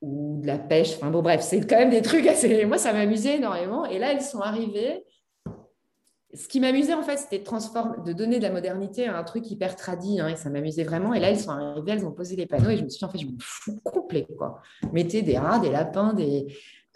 ou 0.00 0.40
de 0.42 0.48
la 0.48 0.58
pêche. 0.58 0.96
Enfin 0.96 1.12
bon, 1.12 1.22
bref, 1.22 1.42
c'est 1.42 1.64
quand 1.64 1.78
même 1.78 1.90
des 1.90 2.02
trucs 2.02 2.26
assez. 2.26 2.64
Moi, 2.64 2.78
ça 2.78 2.92
m'amusait 2.92 3.36
énormément. 3.36 3.86
Et 3.86 4.00
là, 4.00 4.10
elles 4.10 4.20
sont 4.20 4.40
arrivées 4.40 5.04
ce 6.36 6.48
qui 6.48 6.60
m'amusait 6.60 6.94
en 6.94 7.02
fait, 7.02 7.16
c'était 7.16 7.38
de, 7.38 8.04
de 8.04 8.12
donner 8.12 8.38
de 8.38 8.42
la 8.42 8.50
modernité 8.50 9.06
à 9.06 9.18
un 9.18 9.24
truc 9.24 9.50
hyper 9.50 9.76
tradit, 9.76 10.20
hein, 10.20 10.28
et 10.28 10.36
ça 10.36 10.50
m'amusait 10.50 10.84
vraiment. 10.84 11.14
Et 11.14 11.20
là, 11.20 11.30
ils 11.30 11.38
sont 11.38 11.50
arrivés, 11.50 11.92
elles 11.92 12.04
ont 12.04 12.12
posé 12.12 12.36
les 12.36 12.46
panneaux, 12.46 12.70
et 12.70 12.76
je 12.76 12.84
me 12.84 12.88
suis 12.88 12.98
dit, 12.98 13.04
en 13.04 13.08
fait, 13.08 13.18
je 13.18 13.26
me 13.26 13.36
fous 13.40 13.80
complet, 13.82 14.26
quoi. 14.36 14.60
Mettez 14.92 15.22
des 15.22 15.38
rats, 15.38 15.58
des 15.58 15.70
lapins, 15.70 16.12
des. 16.12 16.46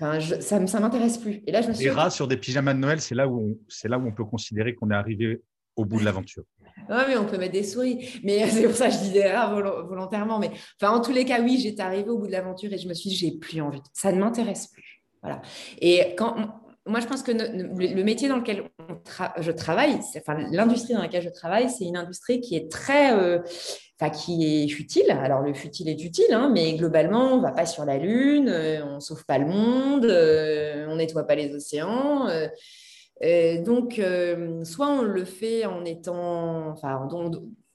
Enfin, 0.00 0.20
ça 0.20 0.59
ne 0.59 0.80
m'intéresse 0.80 1.18
plus. 1.18 1.42
Et 1.47 1.52
là, 1.52 1.61
je 1.61 1.68
me 1.68 1.75
suis 1.75 1.85
Les 1.85 1.90
rats 1.90 2.11
sur 2.11 2.26
des 2.26 2.37
pyjamas 2.37 2.75
de 2.75 2.78
Noël, 2.78 3.00
c'est 3.00 3.14
là, 3.14 3.28
où 3.28 3.38
on, 3.38 3.88
là 3.88 3.99
où 3.99 4.06
on 4.06 4.12
peut 4.12 4.25
considérer 4.25 4.75
qu'on 4.75 4.90
est 4.90 4.94
arrivé 4.94 5.42
au 5.76 5.85
bout 5.85 5.99
de 6.00 6.04
l'aventure. 6.04 6.44
Oui, 6.88 6.97
mais 7.09 7.16
on 7.18 7.26
peut 7.26 7.37
mettre 7.37 7.52
des 7.52 7.62
souris. 7.62 8.20
Mais 8.25 8.49
c'est 8.49 8.64
pour 8.64 8.75
ça 8.75 8.88
que 8.88 8.94
je 8.94 9.00
dis 9.00 9.11
des 9.11 9.30
rats 9.30 9.52
volontairement. 9.82 10.38
Mais 10.38 10.50
enfin, 10.80 10.94
en 10.94 11.00
tous 11.00 11.12
les 11.12 11.26
cas, 11.26 11.40
oui, 11.42 11.59
j'étais 11.62 11.82
arrivée 11.82 12.09
au 12.09 12.18
bout 12.18 12.26
de 12.26 12.32
l'aventure 12.32 12.73
et 12.73 12.78
je 12.78 12.88
me 12.88 12.94
suis 12.94 13.11
dit, 13.11 13.16
j'ai 13.16 13.32
plus 13.32 13.61
envie. 13.61 13.82
Ça 13.92 14.11
ne 14.12 14.18
m'intéresse 14.18 14.68
plus. 14.68 15.02
Voilà. 15.23 15.42
Et 15.80 16.14
quand 16.16 16.59
moi, 16.90 17.00
je 17.00 17.06
pense 17.06 17.23
que 17.23 17.30
le 17.30 18.02
métier 18.02 18.28
dans 18.28 18.37
lequel 18.37 18.64
je 19.38 19.52
travaille, 19.52 20.00
enfin, 20.16 20.37
l'industrie 20.50 20.94
dans 20.94 21.00
laquelle 21.00 21.23
je 21.23 21.30
travaille, 21.30 21.70
c'est 21.70 21.85
une 21.85 21.97
industrie 21.97 22.40
qui 22.40 22.56
est 22.56 22.70
très, 22.70 23.12
euh, 23.16 23.38
enfin, 24.00 24.11
qui 24.11 24.64
est 24.64 24.68
futile. 24.68 25.11
Alors, 25.11 25.40
le 25.40 25.54
futile 25.54 25.88
est 25.88 26.04
utile, 26.04 26.32
hein, 26.32 26.50
mais 26.52 26.75
globalement, 26.75 27.35
on 27.35 27.37
ne 27.37 27.42
va 27.42 27.52
pas 27.52 27.64
sur 27.64 27.85
la 27.85 27.97
Lune, 27.97 28.49
euh, 28.49 28.85
on 28.85 28.97
ne 28.97 29.00
sauve 29.00 29.25
pas 29.25 29.38
le 29.38 29.47
monde, 29.47 30.04
euh, 30.04 30.87
on 30.88 30.97
nettoie 30.97 31.25
pas 31.25 31.37
les 31.37 31.54
océans. 31.54 32.26
donc, 33.64 34.00
soit 34.64 34.88
on 34.88 35.02
le 35.02 35.25
fait 35.25 35.66
en 35.66 35.85
étant, 35.85 36.70
enfin, 36.70 37.09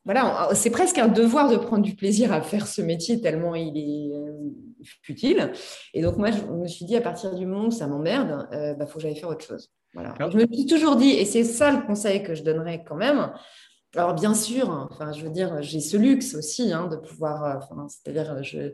voilà, 0.04 0.50
c'est 0.54 0.72
presque 0.72 0.98
un 0.98 1.08
devoir 1.08 1.50
de 1.50 1.56
prendre 1.56 1.84
du 1.84 1.96
plaisir 1.96 2.34
à 2.34 2.42
faire 2.42 2.68
ce 2.68 2.82
métier 2.82 3.22
tellement 3.22 3.56
il 3.56 3.78
est 3.78 4.65
futile. 5.02 5.52
Et 5.94 6.02
donc, 6.02 6.18
moi, 6.18 6.32
je 6.32 6.42
me 6.44 6.68
suis 6.68 6.86
dit, 6.86 6.96
à 6.96 7.02
partir 7.02 7.36
du 7.36 7.46
moment 7.46 7.68
où 7.68 7.72
ça 7.72 7.88
m'emmerde, 7.88 8.48
il 8.52 8.58
euh, 8.58 8.74
bah, 8.74 8.86
faut 8.86 8.96
que 8.96 9.04
j'aille 9.04 9.16
faire 9.16 9.30
autre 9.30 9.46
chose. 9.46 9.72
Voilà. 9.94 10.14
Je 10.20 10.38
me 10.38 10.46
suis 10.52 10.66
toujours 10.66 10.96
dit, 10.96 11.12
et 11.12 11.26
c'est 11.26 11.44
ça 11.44 11.72
le 11.72 11.86
conseil 11.86 12.24
que 12.24 12.36
je 12.36 12.44
donnerais 12.44 12.84
quand 12.86 12.96
même. 12.96 13.32
Alors, 13.96 14.14
bien 14.14 14.34
sûr, 14.34 14.70
enfin, 14.92 15.14
je 15.14 15.24
veux 15.24 15.30
dire, 15.30 15.62
j'ai 15.62 15.80
ce 15.80 15.96
luxe 15.96 16.36
aussi 16.36 16.74
hein, 16.74 16.88
de 16.88 16.98
pouvoir, 16.98 17.44
euh, 17.44 17.88
c'est-à-dire, 17.88 18.44
je, 18.44 18.74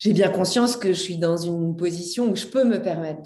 j'ai 0.00 0.14
bien 0.14 0.30
conscience 0.30 0.76
que 0.76 0.88
je 0.88 0.98
suis 0.98 1.18
dans 1.18 1.36
une 1.36 1.76
position 1.76 2.30
où 2.30 2.34
je 2.34 2.46
peux 2.46 2.64
me 2.64 2.80
permettre 2.80 3.22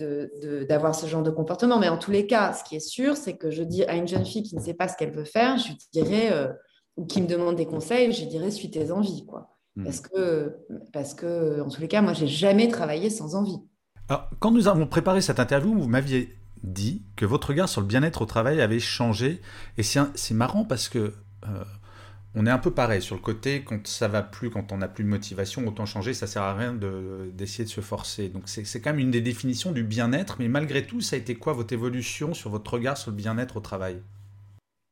d'avoir 0.67 0.91
de, 0.91 0.97
ce 0.97 1.07
genre 1.07 1.23
de 1.23 1.31
comportement. 1.31 1.79
Mais 1.79 1.89
en 1.89 1.99
tous 1.99 2.11
les 2.11 2.27
cas, 2.27 2.53
ce 2.53 2.65
qui 2.65 2.75
est 2.75 2.81
sûr, 2.81 3.17
c'est 3.17 3.37
que 3.37 3.53
je 3.53 3.63
dis 3.63 3.85
à 3.85 3.95
une 3.95 4.09
jeune 4.09 4.27
fille 4.27 4.43
qui 4.43 4.57
ne 4.57 4.61
sait 4.61 4.75
pas 4.75 4.89
ce 4.89 4.97
qu'elle 4.97 5.13
veut 5.13 5.25
faire, 5.25 5.57
je 5.57 5.69
lui 5.69 5.79
dirais, 5.93 6.33
euh, 6.33 6.49
ou 6.97 7.07
qui 7.07 7.23
me 7.23 7.29
demande 7.29 7.55
des 7.55 7.67
conseils, 7.67 8.13
je 8.13 8.25
dirais, 8.25 8.51
suis 8.51 8.71
tes 8.71 8.91
envies. 8.91 9.25
Quoi. 9.25 9.54
Hmm. 9.77 9.85
Parce 9.85 10.01
que, 10.01 10.57
parce 10.93 11.15
que, 11.15 11.61
en 11.61 11.69
tous 11.69 11.81
les 11.81 11.89
cas, 11.89 12.03
moi, 12.03 12.13
j'ai 12.13 12.29
jamais 12.29 12.69
travaillé 12.69 13.11
sans 13.11 13.35
envie. 13.35 13.59
Alors, 14.09 14.29
quand 14.39 14.51
nous 14.51 14.69
avons 14.69 14.87
préparé 14.87 15.21
cette 15.21 15.41
interview, 15.41 15.75
vous 15.75 15.89
m'aviez 15.89 16.37
dit 16.63 17.03
que 17.17 17.27
votre 17.27 17.49
regard 17.49 17.69
sur 17.69 17.81
le 17.81 17.87
bien-être 17.87 18.23
au 18.23 18.27
travail 18.27 18.61
avait 18.61 18.81
changé. 18.81 19.41
Et 19.79 19.83
c'est 19.83 20.35
marrant 20.35 20.65
parce 20.65 20.89
que 20.89 21.15
euh, 21.47 21.65
on 22.35 22.47
est 22.47 22.51
un 22.51 22.59
peu 22.59 22.71
pareil 22.71 23.01
sur 23.01 23.15
le 23.15 23.21
côté 23.21 23.63
quand 23.63 23.87
ça 23.87 24.09
va 24.09 24.23
plus, 24.23 24.51
quand 24.51 24.73
on 24.73 24.79
n'a 24.79 24.89
plus 24.89 25.05
de 25.05 25.09
motivation, 25.09 25.67
autant 25.67 25.87
changer, 25.87 26.15
ça 26.15 26.27
sert 26.27 26.43
à 26.43 26.55
rien 26.55 26.75
d'essayer 26.75 27.65
de, 27.65 27.71
se 27.71 27.81
forcer. 27.81 28.29
Donc 28.29 28.45
c'est 28.47 28.81
quand 28.81 28.91
même 28.91 28.99
une 28.99 29.11
des 29.11 29.21
définitions 29.21 29.73
du 29.73 29.85
bien-être. 29.85 30.37
Mais 30.39 30.49
malgré 30.49 30.87
tout, 30.87 31.01
ça 31.01 31.17
a 31.17 31.19
été 31.19 31.35
quoi 31.35 31.53
votre 31.53 31.73
évolution 31.73 32.35
sur 32.35 32.51
votre 32.51 32.75
regard 32.75 32.97
sur 32.97 33.11
le 33.11 33.17
bien-être 33.17 33.57
au 33.57 33.61
travail? 33.61 34.01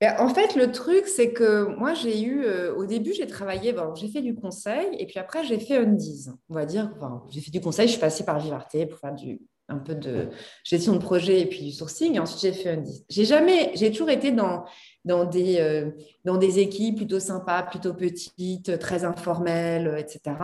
Ben, 0.02 0.16
en 0.18 0.28
fait, 0.35 0.56
le 0.56 0.73
truc, 0.73 1.06
c'est 1.06 1.32
que 1.32 1.76
moi, 1.76 1.94
j'ai 1.94 2.23
eu, 2.23 2.44
euh, 2.44 2.75
au 2.75 2.87
début, 2.87 3.12
j'ai 3.12 3.28
travaillé, 3.28 3.73
bon, 3.73 3.94
j'ai 3.94 4.09
fait 4.09 4.21
du 4.21 4.35
conseil, 4.35 4.88
et 4.99 5.06
puis 5.06 5.21
après, 5.21 5.44
j'ai 5.44 5.61
fait 5.61 5.76
Undies. 5.76 6.26
On 6.49 6.54
va 6.54 6.66
dire, 6.66 6.90
j'ai 7.30 7.40
fait 7.40 7.52
du 7.52 7.61
conseil, 7.61 7.87
je 7.87 7.92
suis 7.92 8.00
passée 8.00 8.25
par 8.25 8.40
Vivarté 8.40 8.85
pour 8.87 8.99
faire 8.99 9.14
du, 9.14 9.40
un 9.68 9.78
peu 9.78 9.94
de 9.94 10.28
gestion 10.64 10.94
de 10.94 10.99
projet 10.99 11.42
et 11.42 11.47
puis 11.47 11.61
du 11.61 11.71
sourcing, 11.71 12.16
et 12.16 12.18
ensuite, 12.18 12.40
j'ai 12.40 12.52
fait 12.52 12.71
Undies. 12.71 13.04
J'ai 13.09 13.25
jamais, 13.25 13.71
j'ai 13.76 13.92
toujours 13.92 14.11
été 14.11 14.32
dans, 14.32 14.64
dans, 15.04 15.25
des, 15.25 15.61
euh, 15.61 15.92
dans 16.25 16.37
des 16.37 16.59
équipes 16.59 16.97
plutôt 16.97 17.21
sympas, 17.21 17.62
plutôt 17.62 17.94
petites, 17.94 18.80
très 18.80 19.04
informelles, 19.04 19.94
etc. 19.99 20.35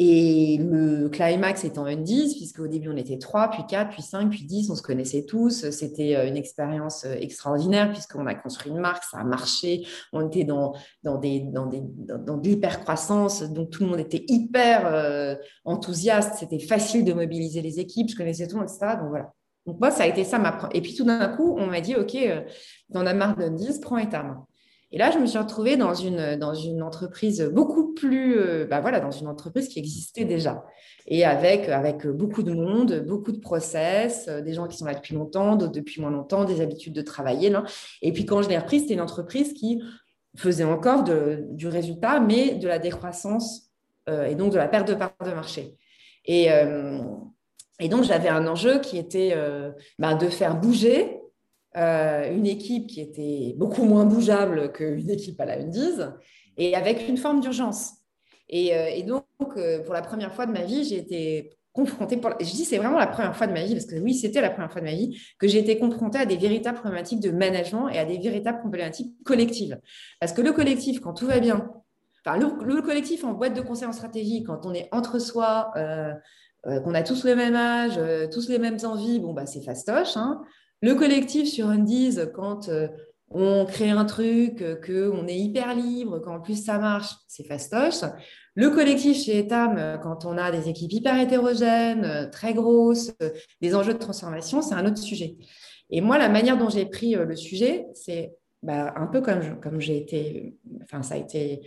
Et 0.00 0.58
le 0.58 1.08
climax 1.08 1.62
étant 1.62 1.84
un 1.84 1.94
10, 1.94 2.34
puisqu'au 2.34 2.66
début 2.66 2.88
on 2.88 2.96
était 2.96 3.18
3, 3.18 3.50
puis 3.50 3.62
4, 3.68 3.90
puis 3.90 4.02
5, 4.02 4.28
puis 4.28 4.44
10, 4.44 4.68
on 4.70 4.74
se 4.74 4.82
connaissait 4.82 5.24
tous. 5.24 5.70
C'était 5.70 6.16
euh, 6.16 6.26
une 6.26 6.36
expérience 6.36 7.04
euh, 7.04 7.14
extraordinaire 7.14 7.92
puisqu'on 7.92 8.26
a 8.26 8.34
construit 8.34 8.72
une 8.72 8.80
marque, 8.80 9.04
ça 9.04 9.18
a 9.18 9.24
marché, 9.24 9.86
on 10.12 10.26
était 10.26 10.42
dans, 10.42 10.74
dans, 11.04 11.16
des, 11.16 11.40
dans, 11.40 11.66
des, 11.66 11.80
dans, 11.80 12.36
de 12.38 12.48
l'hyper-croissance, 12.48 13.44
donc 13.44 13.70
tout 13.70 13.84
le 13.84 13.90
monde 13.90 14.00
était 14.00 14.24
hyper 14.26 14.84
euh, 14.86 15.36
enthousiaste, 15.64 16.34
c'était 16.40 16.58
facile 16.58 17.04
de 17.04 17.12
mobiliser 17.12 17.62
les 17.62 17.78
équipes, 17.78 18.10
je 18.10 18.16
connaissais 18.16 18.48
tout, 18.48 18.60
etc. 18.60 18.96
Donc 18.98 19.10
voilà. 19.10 19.32
Donc 19.64 19.78
moi, 19.78 19.92
ça 19.92 20.02
a 20.02 20.06
été 20.06 20.24
ça 20.24 20.38
ma... 20.40 20.68
Et 20.74 20.82
puis 20.82 20.94
tout 20.94 21.04
d'un 21.04 21.28
coup, 21.28 21.56
on 21.56 21.66
m'a 21.66 21.80
dit, 21.80 21.94
OK, 21.94 22.16
dans 22.88 23.02
la 23.02 23.14
marque 23.14 23.38
d'un 23.38 23.50
10, 23.50 23.78
prends 23.78 23.96
et 23.96 24.08
ta 24.08 24.24
main. 24.24 24.44
Et 24.92 24.98
là, 24.98 25.10
je 25.10 25.18
me 25.18 25.26
suis 25.26 25.38
retrouvée 25.38 25.76
dans 25.76 25.94
une, 25.94 26.36
dans 26.36 26.54
une 26.54 26.82
entreprise 26.82 27.42
beaucoup 27.52 27.94
plus, 27.94 28.38
euh, 28.38 28.64
bah 28.64 28.80
voilà, 28.80 29.00
dans 29.00 29.10
une 29.10 29.26
entreprise 29.26 29.68
qui 29.68 29.78
existait 29.78 30.24
déjà. 30.24 30.64
Et 31.06 31.24
avec, 31.24 31.68
avec 31.68 32.06
beaucoup 32.06 32.42
de 32.42 32.52
monde, 32.52 33.04
beaucoup 33.06 33.32
de 33.32 33.40
process, 33.40 34.26
euh, 34.28 34.40
des 34.40 34.52
gens 34.52 34.68
qui 34.68 34.76
sont 34.76 34.84
là 34.84 34.94
depuis 34.94 35.14
longtemps, 35.14 35.56
d'autres 35.56 35.72
depuis 35.72 36.00
moins 36.00 36.10
longtemps, 36.10 36.44
des 36.44 36.60
habitudes 36.60 36.92
de 36.92 37.02
travailler. 37.02 37.50
Là. 37.50 37.64
Et 38.02 38.12
puis 38.12 38.24
quand 38.24 38.42
je 38.42 38.48
l'ai 38.48 38.58
reprise, 38.58 38.82
c'était 38.82 38.94
une 38.94 39.00
entreprise 39.00 39.52
qui 39.52 39.82
faisait 40.36 40.64
encore 40.64 41.04
du 41.04 41.68
résultat, 41.68 42.20
mais 42.20 42.54
de 42.54 42.68
la 42.68 42.78
décroissance 42.78 43.70
euh, 44.08 44.26
et 44.26 44.34
donc 44.34 44.52
de 44.52 44.58
la 44.58 44.68
perte 44.68 44.88
de 44.88 44.94
part 44.94 45.14
de 45.24 45.30
marché. 45.30 45.76
Et, 46.24 46.48
et 47.80 47.88
donc, 47.88 48.04
j'avais 48.04 48.30
un 48.30 48.46
enjeu 48.46 48.78
qui 48.78 48.96
était 48.96 49.36
bah, 49.98 50.14
de 50.14 50.28
faire 50.30 50.58
bouger 50.58 51.20
euh, 51.76 52.32
une 52.32 52.46
équipe 52.46 52.86
qui 52.86 53.00
était 53.00 53.54
beaucoup 53.56 53.82
moins 53.82 54.04
bougeable 54.04 54.70
qu'une 54.70 55.10
équipe 55.10 55.40
à 55.40 55.44
la 55.44 55.58
Undies, 55.58 56.02
et 56.56 56.76
avec 56.76 57.08
une 57.08 57.16
forme 57.16 57.40
d'urgence. 57.40 57.94
Et, 58.48 58.76
euh, 58.76 59.02
donc, 59.02 59.24
euh, 59.56 59.82
pour 59.82 59.92
la 59.92 60.02
première 60.02 60.32
fois 60.32 60.46
de 60.46 60.52
ma 60.52 60.62
vie, 60.62 60.84
j'ai 60.84 60.98
été 60.98 61.50
confrontée, 61.72 62.20
je 62.40 62.44
dis 62.52 62.64
c'est 62.64 62.78
vraiment 62.78 62.98
la 62.98 63.08
première 63.08 63.34
fois 63.34 63.48
de 63.48 63.52
ma 63.52 63.64
vie, 63.64 63.72
parce 63.72 63.86
que 63.86 63.96
oui, 63.96 64.14
c'était 64.14 64.40
la 64.40 64.50
première 64.50 64.70
fois 64.70 64.82
de 64.82 64.86
ma 64.86 64.92
vie, 64.92 65.20
que 65.40 65.48
j'ai 65.48 65.58
été 65.58 65.76
confrontée 65.76 66.18
à 66.18 66.26
des 66.26 66.36
véritables 66.36 66.78
problématiques 66.78 67.18
de 67.18 67.32
management 67.32 67.88
et 67.88 67.98
à 67.98 68.04
des 68.04 68.18
véritables 68.18 68.60
problématiques 68.60 69.12
collectives. 69.24 69.76
Parce 70.20 70.32
que 70.32 70.42
le 70.42 70.52
collectif, 70.52 71.00
quand 71.00 71.14
tout 71.14 71.26
va 71.26 71.40
bien, 71.40 71.68
enfin, 72.24 72.38
le, 72.38 72.82
collectif 72.82 73.24
en 73.24 73.32
boîte 73.32 73.54
de 73.54 73.62
conseil 73.62 73.88
en 73.88 73.92
stratégie, 73.92 74.44
quand 74.44 74.64
on 74.64 74.72
est 74.72 74.88
entre 74.92 75.18
soi, 75.18 75.72
qu'on 76.62 76.94
a 76.94 77.02
tous 77.02 77.24
le 77.24 77.34
même 77.34 77.56
âge, 77.56 77.98
tous 78.32 78.48
les 78.48 78.60
mêmes 78.60 78.78
envies, 78.84 79.18
bon, 79.18 79.32
bah, 79.32 79.46
c'est 79.46 79.62
fastoche. 79.62 80.16
Hein. 80.16 80.40
Le 80.84 80.94
collectif 80.94 81.48
sur 81.48 81.68
Undies, 81.68 82.18
quand 82.34 82.68
euh, 82.68 82.88
on 83.30 83.64
crée 83.64 83.88
un 83.88 84.04
truc, 84.04 84.60
euh, 84.60 84.76
qu'on 84.76 85.26
est 85.26 85.38
hyper 85.38 85.74
libre, 85.74 86.18
qu'en 86.18 86.40
plus 86.40 86.62
ça 86.62 86.76
marche, 86.76 87.10
c'est 87.26 87.46
fastoche. 87.46 88.06
Le 88.54 88.68
collectif 88.68 89.16
chez 89.16 89.38
Etam, 89.38 89.78
euh, 89.78 89.96
quand 89.96 90.26
on 90.26 90.36
a 90.36 90.50
des 90.50 90.68
équipes 90.68 90.92
hyper 90.92 91.18
hétérogènes, 91.18 92.28
très 92.30 92.52
grosses, 92.52 93.12
des 93.62 93.74
enjeux 93.74 93.94
de 93.94 93.98
transformation, 93.98 94.60
c'est 94.60 94.74
un 94.74 94.84
autre 94.84 94.98
sujet. 94.98 95.38
Et 95.88 96.02
moi, 96.02 96.18
la 96.18 96.28
manière 96.28 96.58
dont 96.58 96.68
j'ai 96.68 96.84
pris 96.84 97.14
le 97.14 97.34
sujet, 97.34 97.86
c'est 97.94 98.34
bah, 98.62 98.92
un 98.94 99.06
peu 99.06 99.22
comme, 99.22 99.58
comme 99.62 99.80
j'ai 99.80 99.96
été, 99.96 100.54
enfin, 100.82 101.02
ça 101.02 101.14
a 101.14 101.16
été 101.16 101.62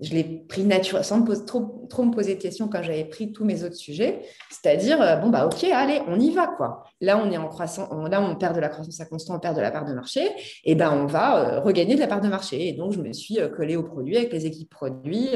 je 0.00 0.14
l'ai 0.14 0.24
pris 0.24 0.64
naturellement, 0.64 1.02
sans 1.02 1.22
trop, 1.44 2.04
me 2.04 2.12
poser 2.12 2.36
de 2.36 2.40
questions 2.40 2.68
quand 2.68 2.82
j'avais 2.82 3.04
pris 3.04 3.32
tous 3.32 3.44
mes 3.44 3.64
autres 3.64 3.76
sujets. 3.76 4.22
C'est-à-dire, 4.50 5.02
euh, 5.02 5.16
bon, 5.16 5.28
bah, 5.28 5.46
OK, 5.46 5.64
allez, 5.64 6.00
on 6.06 6.20
y 6.20 6.30
va, 6.30 6.46
quoi. 6.46 6.84
Là, 7.00 7.18
on 7.18 7.30
est 7.30 7.36
en 7.36 7.48
croissance, 7.48 7.88
là, 8.08 8.22
on 8.22 8.36
perd 8.36 8.54
de 8.54 8.60
la 8.60 8.68
croissance 8.68 9.00
à 9.00 9.06
constant, 9.06 9.36
on 9.36 9.40
perd 9.40 9.56
de 9.56 9.60
la 9.60 9.70
part 9.70 9.84
de 9.84 9.92
marché, 9.92 10.28
et 10.64 10.74
ben, 10.76 10.92
on 10.92 11.06
va 11.06 11.56
euh, 11.56 11.60
regagner 11.60 11.96
de 11.96 12.00
la 12.00 12.06
part 12.06 12.20
de 12.20 12.28
marché. 12.28 12.68
Et 12.68 12.72
donc, 12.72 12.92
je 12.92 13.00
me 13.00 13.12
suis 13.12 13.40
euh, 13.40 13.48
collée 13.48 13.76
au 13.76 13.82
produit 13.82 14.16
avec 14.16 14.32
les 14.32 14.46
équipes 14.46 14.70
produits, 14.70 15.30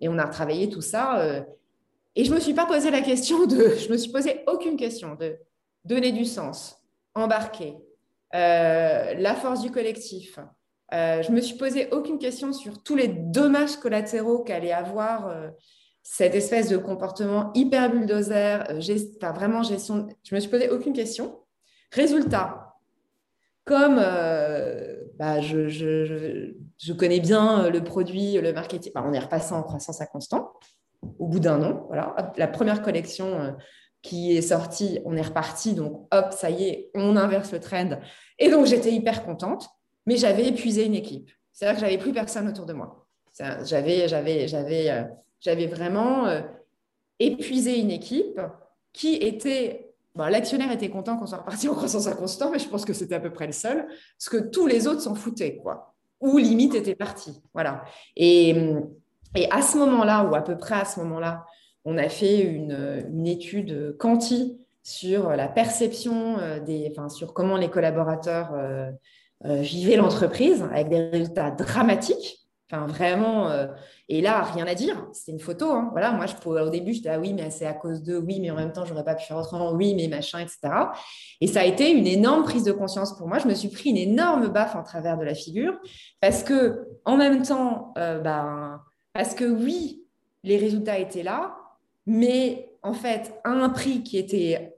et 0.00 0.08
on 0.08 0.18
a 0.18 0.24
retravaillé 0.24 0.68
tout 0.68 0.82
ça. 0.82 1.44
et 2.14 2.24
je 2.24 2.32
me 2.32 2.38
suis 2.38 2.54
pas 2.54 2.66
posé 2.66 2.90
la 2.90 3.00
question 3.00 3.46
de, 3.46 3.74
je 3.78 3.90
me 3.90 3.96
suis 3.96 4.12
posé 4.12 4.44
aucune 4.46 4.76
question 4.76 5.16
de 5.16 5.36
donner 5.84 6.12
du 6.12 6.24
sens, 6.24 6.76
embarquer, 7.14 7.74
la 8.32 9.34
force 9.34 9.62
du 9.62 9.70
collectif, 9.70 10.38
euh, 10.94 11.22
je 11.22 11.32
me 11.32 11.40
suis 11.40 11.56
posé 11.56 11.88
aucune 11.90 12.18
question 12.18 12.52
sur 12.52 12.82
tous 12.82 12.94
les 12.94 13.08
dommages 13.08 13.76
collatéraux 13.76 14.44
qu'allait 14.44 14.72
avoir 14.72 15.26
euh, 15.26 15.48
cette 16.02 16.34
espèce 16.36 16.68
de 16.68 16.76
comportement 16.76 17.50
hyper 17.54 17.90
bulldozer, 17.90 18.70
euh, 18.70 19.32
vraiment 19.34 19.62
gestion. 19.62 20.06
Je 20.22 20.34
me 20.34 20.40
suis 20.40 20.50
posé 20.50 20.70
aucune 20.70 20.92
question. 20.92 21.40
Résultat, 21.90 22.74
comme 23.64 23.96
bah, 23.96 25.40
je, 25.40 26.92
connais 26.92 27.20
bien 27.20 27.68
le 27.68 27.82
produit, 27.82 28.34
le 28.40 28.52
marketing, 28.52 28.92
on 28.94 29.12
est 29.12 29.18
repassé 29.18 29.54
en 29.54 29.62
croissance 29.62 30.00
à 30.00 30.06
constant 30.06 30.52
au 31.18 31.26
bout 31.26 31.40
d'un 31.40 31.62
an. 31.62 31.84
Voilà. 31.88 32.14
La 32.36 32.46
première 32.46 32.82
collection 32.82 33.56
qui 34.02 34.36
est 34.36 34.42
sortie, 34.42 35.00
on 35.04 35.16
est 35.16 35.22
reparti. 35.22 35.74
Donc, 35.74 36.06
hop, 36.12 36.32
ça 36.32 36.50
y 36.50 36.64
est, 36.64 36.90
on 36.94 37.16
inverse 37.16 37.52
le 37.52 37.60
trend. 37.60 37.98
Et 38.38 38.50
donc, 38.50 38.66
j'étais 38.66 38.92
hyper 38.92 39.24
contente 39.24 39.68
mais 40.06 40.16
j'avais 40.16 40.46
épuisé 40.46 40.86
une 40.86 40.94
équipe. 40.94 41.30
C'est-à-dire 41.52 41.80
que 41.80 41.86
j'avais 41.86 41.98
plus 41.98 42.12
personne 42.12 42.48
autour 42.48 42.66
de 42.66 42.72
moi. 42.72 43.06
J'avais, 43.38 44.08
j'avais, 44.08 44.48
j'avais, 44.48 44.90
euh, 44.90 45.02
j'avais 45.40 45.66
vraiment 45.66 46.26
euh, 46.26 46.40
épuisé 47.18 47.78
une 47.78 47.90
équipe 47.90 48.40
qui 48.92 49.14
était 49.16 49.82
l'actionnaire 50.14 50.72
était 50.72 50.88
content 50.88 51.18
qu'on 51.18 51.26
soit 51.26 51.38
reparti 51.38 51.68
en 51.70 51.74
croissance 51.74 52.06
à 52.06 52.14
mais 52.50 52.58
je 52.58 52.68
pense 52.68 52.84
que 52.84 52.92
c'était 52.92 53.14
à 53.14 53.20
peu 53.20 53.30
près 53.30 53.46
le 53.46 53.52
seul, 53.52 53.86
parce 53.86 54.28
que 54.30 54.48
tous 54.48 54.66
les 54.66 54.86
autres 54.86 55.02
s'en 55.02 55.14
foutaient, 55.14 55.56
quoi. 55.56 55.94
Ou 56.20 56.38
limite 56.38 56.74
étaient 56.74 56.94
partis. 56.94 57.42
Voilà. 57.52 57.84
Et, 58.16 58.56
et 59.34 59.50
à 59.50 59.60
ce 59.60 59.76
moment-là, 59.76 60.24
ou 60.24 60.34
à 60.34 60.40
peu 60.40 60.56
près 60.56 60.76
à 60.76 60.86
ce 60.86 61.00
moment-là, 61.00 61.44
on 61.84 61.98
a 61.98 62.08
fait 62.08 62.40
une, 62.40 63.06
une 63.10 63.26
étude 63.26 63.96
quanti 63.98 64.58
sur 64.82 65.30
la 65.30 65.48
perception 65.48 66.38
euh, 66.38 66.60
des, 66.60 66.88
enfin, 66.90 67.08
sur 67.08 67.34
comment 67.34 67.56
les 67.56 67.68
collaborateurs 67.68 68.54
euh, 69.44 69.56
vivaient 69.56 69.96
l'entreprise 69.96 70.62
avec 70.72 70.88
des 70.88 71.08
résultats 71.10 71.50
dramatiques. 71.50 72.42
Enfin, 72.68 72.88
vraiment. 72.88 73.48
et 74.08 74.20
là, 74.20 74.42
rien 74.42 74.66
à 74.66 74.74
dire. 74.74 75.06
C'est 75.12 75.30
une 75.30 75.38
photo. 75.38 75.70
Hein. 75.70 75.88
Voilà, 75.92 76.10
moi, 76.10 76.26
je 76.26 76.34
au 76.48 76.68
début, 76.68 76.94
j'étais 76.94 77.10
ah 77.10 77.20
oui, 77.20 77.32
mais 77.32 77.48
c'est 77.50 77.66
à 77.66 77.74
cause 77.74 78.02
de 78.02 78.16
oui, 78.16 78.40
mais 78.40 78.50
en 78.50 78.56
même 78.56 78.72
temps, 78.72 78.84
j'aurais 78.84 79.04
pas 79.04 79.14
pu 79.14 79.24
faire 79.24 79.36
autrement. 79.36 79.70
Oui, 79.70 79.94
mais 79.94 80.08
machin, 80.08 80.40
etc. 80.40 80.58
Et 81.40 81.46
ça 81.46 81.60
a 81.60 81.64
été 81.64 81.92
une 81.92 82.08
énorme 82.08 82.42
prise 82.42 82.64
de 82.64 82.72
conscience 82.72 83.16
pour 83.16 83.28
moi. 83.28 83.38
Je 83.38 83.46
me 83.46 83.54
suis 83.54 83.68
pris 83.68 83.90
une 83.90 83.96
énorme 83.96 84.48
baffe 84.48 84.74
en 84.74 84.82
travers 84.82 85.16
de 85.16 85.22
la 85.22 85.34
figure 85.34 85.78
parce 86.20 86.42
que, 86.42 86.88
en 87.04 87.16
même 87.16 87.42
temps, 87.42 87.92
ben, 87.94 88.82
parce 89.12 89.34
que 89.34 89.44
oui, 89.44 90.02
les 90.42 90.56
résultats 90.56 90.98
étaient 90.98 91.22
là, 91.22 91.56
mais 92.06 92.72
en 92.82 92.94
fait, 92.94 93.34
à 93.44 93.50
un 93.50 93.68
prix 93.68 94.02
qui 94.02 94.16
était 94.16 94.76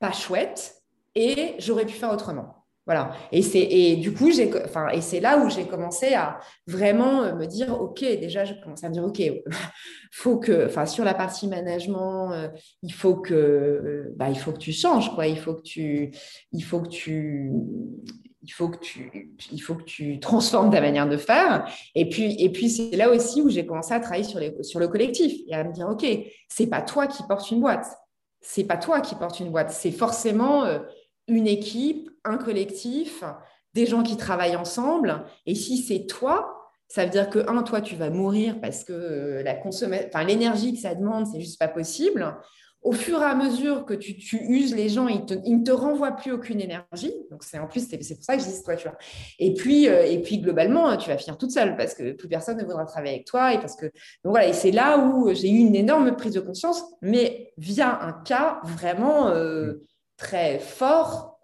pas 0.00 0.12
chouette 0.12 0.82
et 1.14 1.54
j'aurais 1.58 1.86
pu 1.86 1.94
faire 1.94 2.12
autrement. 2.12 2.55
Voilà. 2.86 3.10
Et 3.32 3.42
c'est 3.42 3.58
et 3.58 3.96
du 3.96 4.14
coup 4.14 4.30
j'ai 4.30 4.48
enfin 4.64 4.88
et 4.90 5.00
c'est 5.00 5.18
là 5.18 5.38
où 5.38 5.50
j'ai 5.50 5.66
commencé 5.66 6.14
à 6.14 6.38
vraiment 6.68 7.34
me 7.34 7.44
dire 7.44 7.80
ok 7.80 8.00
déjà 8.00 8.44
je 8.44 8.54
commence 8.62 8.84
à 8.84 8.88
me 8.88 8.94
dire 8.94 9.04
ok 9.04 9.20
faut 10.12 10.38
que 10.38 10.66
enfin 10.66 10.86
sur 10.86 11.04
la 11.04 11.12
partie 11.12 11.48
management 11.48 12.30
euh, 12.32 12.48
il 12.82 12.92
faut 12.92 13.16
que 13.16 14.12
bah, 14.14 14.30
il 14.30 14.38
faut 14.38 14.52
que 14.52 14.58
tu 14.58 14.72
changes 14.72 15.12
quoi. 15.16 15.26
Il 15.26 15.38
faut 15.38 15.54
que 15.54 15.62
tu 15.62 16.12
il 16.52 16.60
faut 16.60 16.80
que 16.80 16.88
tu 16.88 17.50
il 18.42 18.52
faut 18.52 18.68
que 18.68 18.78
tu 18.78 19.34
il 19.50 19.58
faut 19.58 19.74
que 19.74 19.82
tu 19.82 20.20
transformes 20.20 20.70
ta 20.70 20.80
manière 20.80 21.08
de 21.08 21.16
faire. 21.16 21.68
Et 21.96 22.08
puis 22.08 22.36
et 22.38 22.50
puis 22.50 22.70
c'est 22.70 22.94
là 22.94 23.10
aussi 23.10 23.42
où 23.42 23.48
j'ai 23.48 23.66
commencé 23.66 23.94
à 23.94 24.00
travailler 24.00 24.22
sur 24.22 24.38
les 24.38 24.62
sur 24.62 24.78
le 24.78 24.86
collectif 24.86 25.32
et 25.48 25.54
à 25.54 25.64
me 25.64 25.72
dire 25.72 25.88
ok 25.88 26.06
c'est 26.48 26.68
pas 26.68 26.82
toi 26.82 27.08
qui 27.08 27.24
portes 27.24 27.50
une 27.50 27.60
boîte. 27.60 27.86
C'est 28.40 28.64
pas 28.64 28.76
toi 28.76 29.00
qui 29.00 29.16
portes 29.16 29.40
une 29.40 29.50
boîte, 29.50 29.72
c'est 29.72 29.90
forcément 29.90 30.64
euh, 30.64 30.78
une 31.28 31.48
équipe, 31.48 32.10
un 32.26 32.38
collectif, 32.38 33.24
des 33.74 33.86
gens 33.86 34.02
qui 34.02 34.16
travaillent 34.16 34.56
ensemble. 34.56 35.24
Et 35.46 35.54
si 35.54 35.78
c'est 35.78 36.06
toi, 36.06 36.72
ça 36.88 37.04
veut 37.04 37.10
dire 37.10 37.30
que, 37.30 37.40
un, 37.48 37.62
toi, 37.62 37.80
tu 37.80 37.96
vas 37.96 38.10
mourir 38.10 38.60
parce 38.60 38.84
que 38.84 38.92
euh, 38.92 39.42
la 39.42 39.56
enfin, 39.64 40.24
l'énergie 40.24 40.74
que 40.74 40.80
ça 40.80 40.94
demande, 40.94 41.26
c'est 41.26 41.40
juste 41.40 41.58
pas 41.58 41.68
possible 41.68 42.36
au 42.86 42.92
fur 42.92 43.20
et 43.20 43.24
à 43.24 43.34
mesure 43.34 43.84
que 43.84 43.94
tu, 43.94 44.14
uses 44.48 44.72
les 44.72 44.88
gens, 44.88 45.08
ils, 45.08 45.58
ne 45.58 45.64
te 45.64 45.72
renvoient 45.72 46.12
plus 46.12 46.30
aucune 46.30 46.60
énergie. 46.60 47.12
Donc, 47.32 47.42
c'est 47.42 47.58
en 47.58 47.66
plus, 47.66 47.84
c'est 47.88 47.98
pour 47.98 48.24
ça 48.24 48.36
que 48.36 48.42
je 48.44 48.46
dis 48.46 48.62
toi, 48.62 48.76
tu 48.76 48.86
vois. 48.86 48.96
Et 49.40 49.54
puis, 49.54 49.88
euh, 49.88 50.04
et 50.06 50.22
puis, 50.22 50.38
globalement, 50.38 50.96
tu 50.96 51.08
vas 51.08 51.18
finir 51.18 51.36
toute 51.36 51.50
seule 51.50 51.76
parce 51.76 51.94
que 51.94 52.12
plus 52.12 52.28
personne 52.28 52.56
ne 52.58 52.64
voudra 52.64 52.84
travailler 52.84 53.14
avec 53.14 53.26
toi. 53.26 53.52
Et 53.52 53.58
parce 53.58 53.74
que, 53.74 53.86
donc 53.86 54.30
voilà, 54.30 54.46
et 54.46 54.52
c'est 54.52 54.70
là 54.70 54.98
où 54.98 55.34
j'ai 55.34 55.50
eu 55.50 55.58
une 55.58 55.74
énorme 55.74 56.14
prise 56.14 56.34
de 56.34 56.40
conscience, 56.40 56.80
mais 57.02 57.52
via 57.58 58.00
un 58.04 58.12
cas 58.22 58.60
vraiment 58.62 59.30
euh, 59.30 59.82
très 60.16 60.60
fort. 60.60 61.40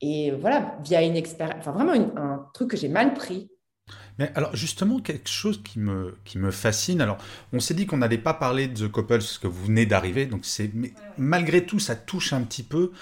Et 0.00 0.30
voilà, 0.30 0.78
via 0.84 1.02
une 1.02 1.16
expérience, 1.16 1.56
enfin 1.60 1.72
vraiment 1.72 1.92
un 2.16 2.46
truc 2.54 2.70
que 2.70 2.76
j'ai 2.76 2.88
mal 2.88 3.14
pris. 3.14 3.50
Mais 4.18 4.32
alors 4.34 4.54
justement, 4.54 4.98
quelque 5.00 5.28
chose 5.28 5.62
qui 5.62 5.78
me, 5.78 6.16
qui 6.24 6.38
me 6.38 6.50
fascine, 6.50 7.00
alors 7.00 7.18
on 7.52 7.60
s'est 7.60 7.74
dit 7.74 7.86
qu'on 7.86 7.98
n'allait 7.98 8.18
pas 8.18 8.34
parler 8.34 8.68
de 8.68 8.86
The 8.86 8.90
Couple 8.90 9.18
parce 9.18 9.38
que 9.38 9.46
vous 9.46 9.66
venez 9.66 9.86
d'arriver, 9.86 10.26
donc 10.26 10.44
c'est, 10.44 10.70
mais 10.74 10.92
malgré 11.16 11.64
tout, 11.64 11.78
ça 11.78 11.94
touche 11.94 12.32
un 12.32 12.42
petit 12.42 12.64
peu. 12.64 12.92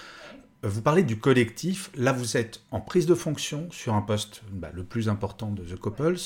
Euh, 0.64 0.68
vous 0.68 0.82
parlez 0.82 1.02
du 1.02 1.18
collectif, 1.18 1.90
là 1.94 2.12
vous 2.12 2.36
êtes 2.36 2.60
en 2.70 2.80
prise 2.80 3.06
de 3.06 3.14
fonction 3.14 3.68
sur 3.70 3.94
un 3.94 4.02
poste 4.02 4.42
bah, 4.52 4.70
le 4.72 4.84
plus 4.84 5.08
important 5.08 5.50
de 5.50 5.62
The 5.62 5.76
Couples, 5.76 6.16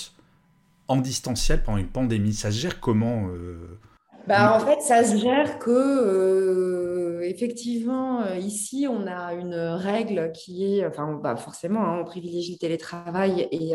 en 0.88 0.96
distanciel 0.96 1.62
pendant 1.62 1.78
une 1.78 1.88
pandémie, 1.88 2.34
ça 2.34 2.50
se 2.50 2.58
gère 2.58 2.80
comment 2.80 3.28
euh, 3.28 3.78
bah, 4.26 4.56
en 4.56 4.60
fait, 4.60 4.80
ça 4.80 5.04
se 5.04 5.16
gère 5.16 5.58
que, 5.58 5.70
euh, 5.70 7.20
effectivement, 7.22 8.24
ici, 8.34 8.86
on 8.88 9.06
a 9.06 9.34
une 9.34 9.54
règle 9.54 10.32
qui 10.32 10.78
est, 10.78 10.86
enfin, 10.86 11.18
bah, 11.22 11.36
forcément, 11.36 11.80
hein, 11.80 11.98
on 12.00 12.04
privilégie 12.04 12.52
le 12.52 12.58
télétravail 12.58 13.48
et, 13.50 13.74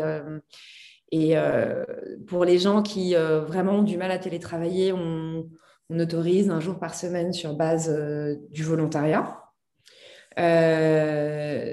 et 1.12 1.36
euh, 1.36 1.84
pour 2.26 2.44
les 2.44 2.58
gens 2.58 2.82
qui 2.82 3.14
euh, 3.14 3.40
vraiment 3.40 3.74
ont 3.74 3.82
du 3.82 3.96
mal 3.96 4.10
à 4.10 4.18
télétravailler, 4.18 4.92
on, 4.92 5.48
autorise 5.88 6.50
un 6.50 6.58
jour 6.58 6.80
par 6.80 6.96
semaine 6.96 7.32
sur 7.32 7.54
base 7.54 7.88
euh, 7.88 8.34
du 8.50 8.64
volontariat. 8.64 9.40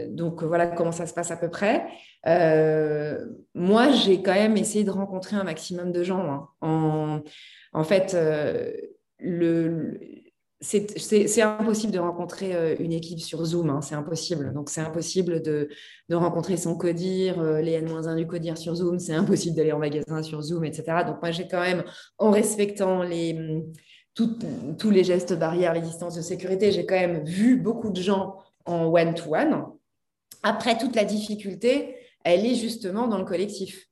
donc 0.09 0.43
voilà 0.43 0.67
comment 0.67 0.91
ça 0.91 1.07
se 1.07 1.15
passe 1.15 1.31
à 1.31 1.38
peu 1.38 1.49
près. 1.49 1.83
Moi, 2.25 3.91
j'ai 3.91 4.21
quand 4.21 4.33
même 4.33 4.57
essayé 4.57 4.83
de 4.83 4.91
rencontrer 4.91 5.36
un 5.36 5.43
maximum 5.43 5.91
de 5.91 6.03
gens. 6.03 6.49
Hein. 6.62 7.23
En, 7.73 7.83
fait, 7.83 8.15
le, 9.19 9.99
c'est 10.63 11.41
impossible 11.41 11.91
de 11.91 11.99
rencontrer 11.99 12.55
euh, 12.55 12.75
une 12.79 12.93
équipe 12.93 13.19
sur 13.19 13.43
Zoom, 13.43 13.69
hein, 13.69 13.81
c'est 13.81 13.95
impossible. 13.95 14.53
Donc, 14.53 14.69
c'est 14.69 14.81
impossible 14.81 15.41
de, 15.41 15.67
rencontrer 16.12 16.57
son 16.57 16.77
codir, 16.77 17.39
euh, 17.39 17.62
les 17.62 17.73
N-1 17.73 18.15
du 18.15 18.25
codir 18.25 18.57
sur 18.57 18.75
Zoom, 18.75 18.99
c'est 18.99 19.13
impossible 19.13 19.57
d'aller 19.57 19.73
en 19.73 19.79
magasin 19.79 20.23
sur 20.23 20.41
Zoom, 20.41 20.63
etc. 20.63 21.03
Donc, 21.05 21.21
moi, 21.21 21.31
j'ai 21.31 21.47
quand 21.47 21.59
même, 21.59 21.83
en 22.17 22.31
respectant 22.31 23.03
les, 23.03 23.63
tous 24.15 24.89
les 24.89 25.03
gestes 25.03 25.38
barrières, 25.38 25.73
les 25.73 25.81
distances 25.81 26.15
de 26.15 26.21
sécurité, 26.21 26.71
j'ai 26.71 26.86
quand 26.86 26.99
même 26.99 27.25
vu 27.25 27.57
beaucoup 27.57 27.89
de 27.89 28.01
gens 28.01 28.38
en 28.65 28.86
one-to-one. 28.86 29.65
Après, 30.43 30.77
toute 30.77 30.95
la 30.95 31.03
difficulté, 31.03 31.95
elle 32.23 32.45
est 32.45 32.55
justement 32.55 33.07
dans 33.07 33.17
le 33.17 33.25
collectif. 33.25 33.88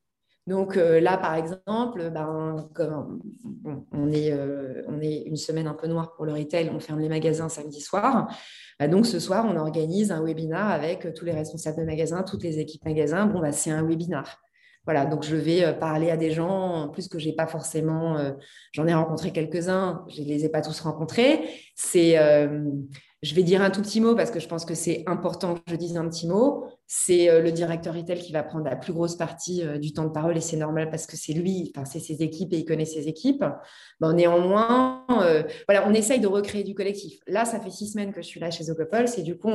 Donc 0.47 0.75
euh, 0.75 0.99
là, 0.99 1.17
par 1.17 1.35
exemple, 1.35 2.09
ben, 2.09 2.69
on, 3.91 4.11
est, 4.11 4.31
euh, 4.31 4.81
on 4.87 4.99
est 4.99 5.23
une 5.25 5.35
semaine 5.35 5.67
un 5.67 5.75
peu 5.75 5.87
noire 5.87 6.13
pour 6.13 6.25
le 6.25 6.33
retail, 6.33 6.71
on 6.73 6.79
ferme 6.79 6.99
les 6.99 7.09
magasins 7.09 7.47
samedi 7.47 7.79
soir. 7.79 8.27
Bah, 8.79 8.87
donc 8.87 9.05
ce 9.05 9.19
soir, 9.19 9.45
on 9.47 9.55
organise 9.55 10.11
un 10.11 10.23
webinar 10.23 10.69
avec 10.71 11.13
tous 11.13 11.25
les 11.25 11.31
responsables 11.31 11.77
de 11.77 11.83
magasins, 11.83 12.23
toutes 12.23 12.43
les 12.43 12.59
équipes 12.59 12.85
magasins. 12.85 13.27
Bon, 13.27 13.39
bah, 13.39 13.51
c'est 13.51 13.71
un 13.71 13.83
webinar. 13.87 14.41
Voilà, 14.85 15.05
donc 15.05 15.23
je 15.23 15.35
vais 15.35 15.63
euh, 15.63 15.73
parler 15.73 16.09
à 16.09 16.17
des 16.17 16.31
gens, 16.31 16.49
en 16.49 16.89
plus 16.89 17.07
que 17.07 17.19
j'ai 17.19 17.33
pas 17.33 17.45
forcément, 17.45 18.17
j'en 18.71 18.87
ai 18.87 18.95
rencontré 18.95 19.31
quelques-uns, 19.31 20.03
je 20.09 20.23
ne 20.23 20.27
les 20.27 20.45
ai 20.45 20.49
pas 20.49 20.61
tous 20.61 20.79
rencontrés. 20.81 21.41
C'est, 21.75 22.15
je 23.21 23.35
vais 23.35 23.43
dire 23.43 23.61
un 23.61 23.69
tout 23.69 23.83
petit 23.83 24.01
mot 24.01 24.15
parce 24.15 24.31
que 24.31 24.39
je 24.39 24.47
pense 24.47 24.65
que 24.65 24.73
c'est 24.73 25.03
important 25.05 25.53
que 25.53 25.61
je 25.67 25.75
dise 25.75 25.97
un 25.97 26.09
petit 26.09 26.27
mot 26.27 26.65
c'est 26.93 27.29
euh, 27.29 27.41
le 27.41 27.53
directeur 27.53 27.93
retail 27.93 28.19
qui 28.19 28.33
va 28.33 28.43
prendre 28.43 28.65
la 28.65 28.75
plus 28.75 28.91
grosse 28.91 29.15
partie 29.15 29.63
euh, 29.63 29.77
du 29.77 29.93
temps 29.93 30.03
de 30.03 30.09
parole 30.09 30.35
et 30.35 30.41
c'est 30.41 30.57
normal 30.57 30.89
parce 30.89 31.07
que 31.07 31.15
c'est 31.15 31.31
lui, 31.31 31.71
enfin, 31.73 31.85
c'est 31.85 32.01
ses 32.01 32.21
équipes 32.21 32.51
et 32.51 32.57
il 32.57 32.65
connaît 32.65 32.83
ses 32.83 33.07
équipes. 33.07 33.45
Bon, 34.01 34.11
néanmoins, 34.11 35.05
euh, 35.09 35.43
voilà, 35.69 35.87
on 35.87 35.93
essaye 35.93 36.19
de 36.19 36.27
recréer 36.27 36.65
du 36.65 36.75
collectif. 36.75 37.21
Là, 37.27 37.45
ça 37.45 37.61
fait 37.61 37.69
six 37.69 37.93
semaines 37.93 38.11
que 38.11 38.21
je 38.21 38.27
suis 38.27 38.41
là 38.41 38.51
chez 38.51 38.65
Couple 38.65 39.05
et 39.17 39.21
du 39.21 39.37
coup, 39.37 39.51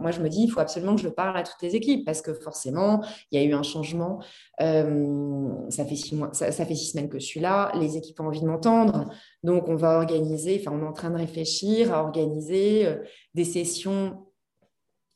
moi, 0.00 0.10
je 0.10 0.20
me 0.22 0.30
dis, 0.30 0.44
il 0.44 0.48
faut 0.48 0.60
absolument 0.60 0.94
que 0.94 1.02
je 1.02 1.10
parle 1.10 1.36
à 1.36 1.42
toutes 1.42 1.60
les 1.60 1.76
équipes 1.76 2.06
parce 2.06 2.22
que 2.22 2.32
forcément, 2.32 3.04
il 3.30 3.38
y 3.38 3.44
a 3.44 3.46
eu 3.46 3.52
un 3.52 3.62
changement. 3.62 4.20
ça, 4.58 5.84
fait 5.84 5.96
six 5.96 6.14
mois, 6.14 6.30
ça, 6.32 6.50
ça, 6.50 6.64
fait 6.64 6.74
six 6.74 6.92
semaines 6.92 7.10
que 7.10 7.18
je 7.18 7.26
suis 7.26 7.40
là. 7.40 7.72
Les 7.78 7.98
équipes 7.98 8.18
ont 8.20 8.28
envie 8.28 8.40
de 8.40 8.46
m'entendre. 8.46 9.10
Donc, 9.42 9.68
on 9.68 9.76
va 9.76 9.98
organiser, 9.98 10.62
enfin, 10.64 10.74
on 10.74 10.82
est 10.82 10.88
en 10.88 10.94
train 10.94 11.10
de 11.10 11.18
réfléchir 11.18 11.92
à 11.92 12.02
organiser 12.02 12.88
des 13.34 13.44
sessions 13.44 14.29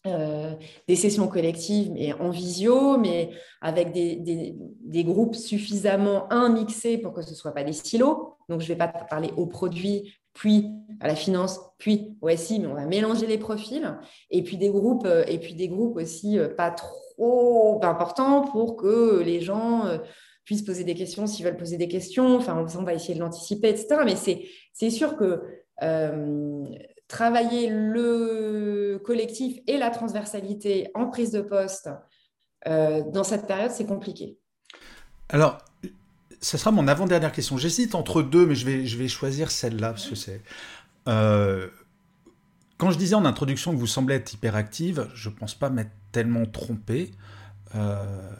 euh, 0.07 0.53
des 0.87 0.97
sessions 0.97 1.29
collectives, 1.29 1.91
mais 1.91 2.13
en 2.13 2.29
visio, 2.29 2.99
mais 2.99 3.31
avec 3.63 3.91
des, 3.93 5.03
groupes 5.03 5.35
suffisamment 5.35 6.31
un 6.31 6.51
mixés 6.51 6.99
pour 6.99 7.15
que 7.15 7.23
ce 7.23 7.31
ne 7.31 7.35
soit 7.35 7.53
pas 7.53 7.65
des 7.65 7.73
silos. 7.73 8.37
Donc, 8.51 8.61
je 8.61 8.65
ne 8.65 8.69
vais 8.69 8.77
pas 8.77 8.89
parler 8.89 9.31
au 9.39 9.47
produit, 9.47 10.15
puis 10.35 10.69
à 11.01 11.07
la 11.07 11.15
finance, 11.15 11.59
puis 11.79 12.19
au 12.21 12.29
SI, 12.29 12.61
mais 12.61 12.67
on 12.67 12.75
va 12.75 12.85
mélanger 12.85 13.27
les 13.27 13.39
profils. 13.39 13.97
Et 14.31 14.43
puis 14.43 14.59
des 14.59 14.69
groupes, 14.69 15.07
euh, 15.07 15.25
et 15.27 15.39
puis 15.39 15.55
des 15.55 15.69
groupes 15.69 15.97
aussi 15.97 16.39
euh, 16.39 16.49
pas 16.49 16.71
trop 16.71 17.81
importants 17.83 18.43
pour 18.43 18.77
que 18.77 19.23
les 19.23 19.41
gens 19.41 19.89
puissent 20.45 20.65
poser 20.65 20.85
des 20.85 20.95
questions 20.95 21.27
s'ils 21.27 21.47
veulent 21.47 21.57
poser 21.57 21.79
des 21.79 21.89
questions. 21.89 22.37
Enfin, 22.37 22.63
on 22.79 22.83
va 22.83 22.93
essayer 22.93 23.15
de 23.15 23.21
l'anticiper, 23.21 23.71
etc. 23.71 24.03
Mais 24.05 24.17
c'est 24.17 24.91
sûr 24.91 25.17
que 25.17 25.41
travailler 27.09 27.71
le 27.71 29.01
collectif 29.05 29.59
et 29.67 29.77
la 29.77 29.91
transversalité 29.91 30.91
en 30.95 31.07
prise 31.07 31.31
de 31.31 31.41
poste 31.41 31.91
euh, 32.67 33.03
dans 33.13 33.25
cette 33.25 33.47
période, 33.47 33.71
c'est 33.71 33.87
compliqué. 33.87 34.39
Alors, 35.29 35.59
ce 36.41 36.59
sera 36.59 36.71
mon 36.71 36.89
avant-dernière 36.89 37.33
question. 37.33 37.57
J'hésite 37.57 37.95
entre 37.95 38.23
deux, 38.23 38.47
mais 38.47 38.55
je 38.55 38.67
vais, 38.67 38.87
je 38.87 38.97
vais 38.99 39.09
choisir 39.09 39.51
celle-là 39.51 39.91
parce 39.91 40.09
que 40.09 40.15
c'est. 40.15 40.43
Euh, 41.09 41.69
quand 42.79 42.91
je 42.91 42.99
disais 42.99 43.15
en 43.15 43.25
introduction 43.25 43.73
que 43.73 43.77
vous 43.77 43.87
semblez 43.87 44.17
être 44.17 44.33
hyperactive, 44.33 45.09
je 45.15 45.29
ne 45.29 45.35
pense 45.35 45.55
pas 45.55 45.71
m'être 45.71 45.93
tellement 46.13 46.45
trompé. 46.47 47.13
Euh, 47.75 48.31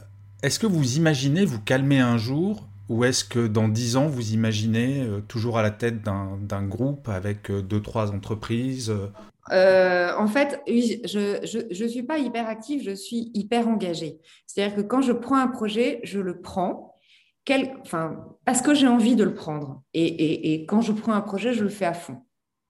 est-ce 0.43 0.59
que 0.59 0.67
vous 0.67 0.97
imaginez 0.97 1.45
vous 1.45 1.59
calmer 1.59 1.99
un 1.99 2.17
jour 2.17 2.67
Ou 2.89 3.03
est-ce 3.03 3.23
que 3.23 3.47
dans 3.47 3.67
dix 3.67 3.97
ans, 3.97 4.07
vous 4.07 4.33
imaginez 4.33 5.01
euh, 5.01 5.21
toujours 5.21 5.57
à 5.57 5.63
la 5.63 5.71
tête 5.71 6.01
d'un 6.03 6.67
groupe 6.67 7.09
avec 7.09 7.49
euh, 7.49 7.61
deux, 7.61 7.81
trois 7.81 8.11
entreprises 8.11 8.93
En 9.49 10.27
fait, 10.27 10.61
je 10.67 11.83
ne 11.83 11.87
suis 11.87 12.03
pas 12.03 12.19
hyper 12.19 12.47
active, 12.47 12.83
je 12.83 12.95
suis 12.95 13.31
hyper 13.33 13.67
engagée. 13.67 14.19
C'est-à-dire 14.45 14.75
que 14.75 14.81
quand 14.81 15.01
je 15.01 15.13
prends 15.13 15.37
un 15.37 15.47
projet, 15.47 15.99
je 16.03 16.19
le 16.19 16.41
prends. 16.41 16.95
enfin, 17.81 18.25
parce 18.45 18.61
que 18.61 18.73
j'ai 18.73 18.87
envie 18.87 19.15
de 19.15 19.23
le 19.23 19.33
prendre. 19.33 19.81
Et, 19.93 20.53
et, 20.53 20.65
quand 20.65 20.81
je 20.81 20.91
prends 20.91 21.13
un 21.13 21.21
projet, 21.21 21.53
je 21.53 21.63
le 21.63 21.69
fais 21.69 21.85
à 21.85 21.93
fond. 21.93 22.17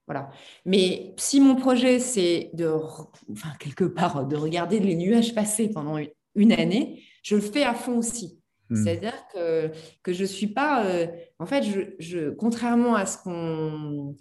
Voilà. 0.07 0.29
Mais 0.65 1.13
si 1.17 1.41
mon 1.41 1.55
projet, 1.55 1.99
c'est 1.99 2.51
de, 2.53 2.67
enfin, 2.67 3.49
quelque 3.59 3.85
part, 3.85 4.25
de 4.25 4.35
regarder 4.35 4.79
les 4.79 4.95
nuages 4.95 5.33
passer 5.33 5.69
pendant 5.69 5.97
une 6.35 6.51
année, 6.51 7.03
je 7.23 7.35
le 7.35 7.41
fais 7.41 7.63
à 7.63 7.73
fond 7.73 7.97
aussi. 7.97 8.39
Hmm. 8.69 8.83
C'est-à-dire 8.83 9.13
que, 9.33 9.71
que 10.03 10.13
je 10.13 10.21
ne 10.21 10.27
suis 10.27 10.47
pas. 10.47 10.85
Euh, 10.85 11.07
en 11.39 11.45
fait, 11.45 11.63
je, 11.99 12.29
contrairement 12.31 12.95
à 12.95 13.05
ce 13.05 13.17
qu'on. 13.17 14.15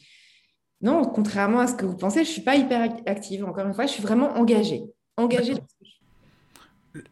Non, 0.80 1.04
contrairement 1.04 1.60
à 1.60 1.66
ce 1.66 1.74
que 1.74 1.86
vous 1.86 1.96
pensez, 1.96 2.24
je 2.24 2.28
ne 2.28 2.32
suis 2.32 2.42
pas 2.42 2.56
hyper 2.56 2.82
active. 3.06 3.44
Encore 3.44 3.66
une 3.66 3.74
fois, 3.74 3.86
je 3.86 3.92
suis 3.92 4.02
vraiment 4.02 4.34
engagée. 4.36 4.82
Engagée. 5.16 5.54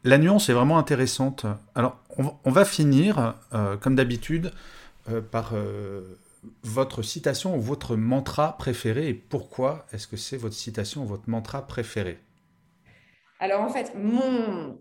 La 0.05 0.19
nuance 0.19 0.49
est 0.49 0.53
vraiment 0.53 0.79
intéressante. 0.79 1.47
Alors, 1.75 1.97
on, 2.45 2.51
va 2.51 2.65
finir, 2.65 3.35
euh, 3.53 3.77
comme 3.77 3.97
d'habitude, 3.97 4.53
euh, 5.09 5.21
par 5.21 5.55
votre 6.63 7.03
citation 7.03 7.57
ou 7.57 7.61
votre 7.61 7.97
mantra 7.97 8.57
préféré 8.59 9.09
et 9.09 9.15
pourquoi 9.15 9.87
est-ce 9.93 10.07
que 10.07 10.17
c'est 10.17 10.37
votre 10.37 10.55
citation 10.55 11.03
ou 11.03 11.07
votre 11.07 11.29
mantra 11.29 11.67
préféré? 11.67 12.19
Alors 13.39 13.63
en 13.63 13.69
fait, 13.69 13.93
mon, 13.97 14.79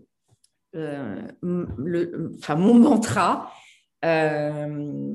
le, 0.72 2.32
enfin, 2.38 2.54
mon 2.54 2.74
mantra, 2.74 3.52
euh, 4.04 5.14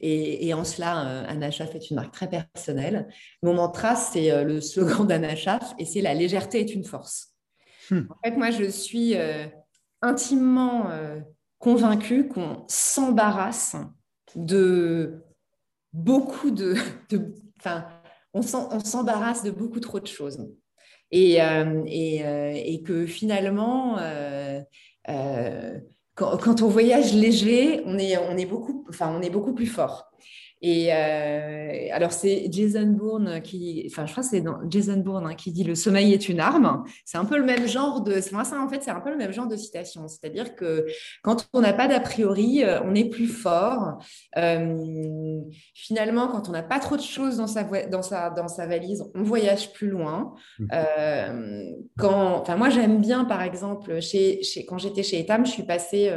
et, 0.00 0.54
en 0.54 0.64
cela, 0.64 1.06
euh, 1.06 1.24
Anachaf 1.28 1.74
est 1.74 1.90
une 1.90 1.96
marque 1.96 2.12
très 2.12 2.28
personnelle. 2.28 3.08
Mon 3.42 3.54
mantra, 3.54 3.96
c'est 3.96 4.44
le 4.44 4.60
slogan 4.60 5.06
d'Anachaf 5.06 5.74
et 5.78 5.84
c'est 5.84 6.00
la 6.00 6.14
légèreté 6.14 6.60
est 6.60 6.74
une 6.74 6.84
force. 6.84 7.34
Hmm. 7.90 8.02
En 8.10 8.16
fait, 8.24 8.36
moi, 8.36 8.50
je 8.50 8.64
suis 8.64 9.14
intimement 10.02 10.90
convaincue 11.58 12.28
qu'on 12.28 12.64
s'embarrasse 12.68 13.76
de 14.36 15.24
beaucoup 15.92 16.50
de, 16.50 16.76
enfin, 17.58 17.88
on 18.34 18.42
s'embarrasse 18.42 19.42
de 19.42 19.50
beaucoup 19.50 19.80
trop 19.80 20.00
de 20.00 20.06
choses. 20.06 20.46
Et, 21.10 21.42
euh, 21.42 21.82
et, 21.86 22.24
euh, 22.26 22.52
et 22.54 22.82
que 22.82 23.06
finalement, 23.06 23.98
euh, 23.98 24.60
quand, 26.14 26.36
quand, 26.38 26.62
on 26.62 26.68
voyage 26.68 27.14
léger, 27.14 27.82
on 27.86 27.98
est, 27.98 28.16
on 28.18 28.36
est 28.36 29.30
beaucoup 29.30 29.54
plus 29.54 29.66
fort. 29.66 30.10
Et 30.60 30.92
euh, 30.92 31.88
alors, 31.92 32.12
c'est 32.12 32.48
Jason 32.50 32.86
Bourne 32.86 33.40
qui, 33.42 33.86
enfin, 33.90 34.06
je 34.06 34.12
crois 34.12 34.24
que 34.24 34.28
c'est 34.28 34.44
Jason 34.68 34.96
Bourne 34.96 35.26
hein, 35.26 35.34
qui 35.34 35.52
dit 35.52 35.62
le 35.62 35.74
sommeil 35.74 36.12
est 36.12 36.28
une 36.28 36.40
arme. 36.40 36.84
C'est 37.04 37.18
un 37.18 37.24
peu 37.24 37.38
le 37.38 37.44
même 37.44 37.66
genre 37.68 38.00
de, 38.00 38.20
moi, 38.32 38.44
ça, 38.44 38.60
en 38.60 38.68
fait, 38.68 38.82
c'est 38.82 38.90
un 38.90 39.00
peu 39.00 39.10
le 39.10 39.16
même 39.16 39.32
genre 39.32 39.46
de 39.46 39.56
citation. 39.56 40.08
C'est-à-dire 40.08 40.56
que 40.56 40.86
quand 41.22 41.48
on 41.52 41.60
n'a 41.60 41.72
pas 41.72 41.86
d'a 41.86 42.00
priori, 42.00 42.64
euh, 42.64 42.80
on 42.82 42.94
est 42.94 43.08
plus 43.08 43.28
fort. 43.28 43.98
Euh, 44.36 45.40
finalement, 45.74 46.28
quand 46.28 46.48
on 46.48 46.52
n'a 46.52 46.64
pas 46.64 46.80
trop 46.80 46.96
de 46.96 47.02
choses 47.02 47.36
dans 47.36 47.46
sa, 47.46 47.62
dans 47.86 48.02
sa, 48.02 48.30
dans 48.30 48.48
sa 48.48 48.66
valise, 48.66 49.04
on 49.14 49.22
voyage 49.22 49.72
plus 49.72 49.88
loin. 49.88 50.34
Mmh. 50.58 50.66
quand, 51.98 52.40
enfin, 52.40 52.56
moi, 52.56 52.70
j'aime 52.70 53.00
bien, 53.00 53.24
par 53.24 53.42
exemple, 53.42 54.00
chez, 54.00 54.42
chez 54.42 54.64
quand 54.64 54.78
j'étais 54.78 55.02
chez 55.02 55.20
Etam, 55.20 55.46
je 55.46 55.52
suis 55.52 55.62
passée 55.62 56.12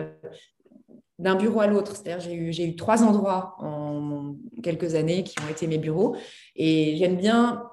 d'un 1.22 1.36
bureau 1.36 1.62
à 1.62 1.68
l'autre. 1.68 1.96
C'est-à-dire, 1.96 2.20
j'ai 2.20 2.34
eu, 2.34 2.52
j'ai 2.52 2.66
eu 2.66 2.76
trois 2.76 3.04
endroits 3.04 3.56
en 3.60 4.36
quelques 4.64 4.96
années 4.96 5.24
qui 5.24 5.36
ont 5.40 5.50
été 5.50 5.68
mes 5.68 5.78
bureaux. 5.78 6.16
Et 6.56 6.98
j'aime 6.98 7.16
bien 7.16 7.64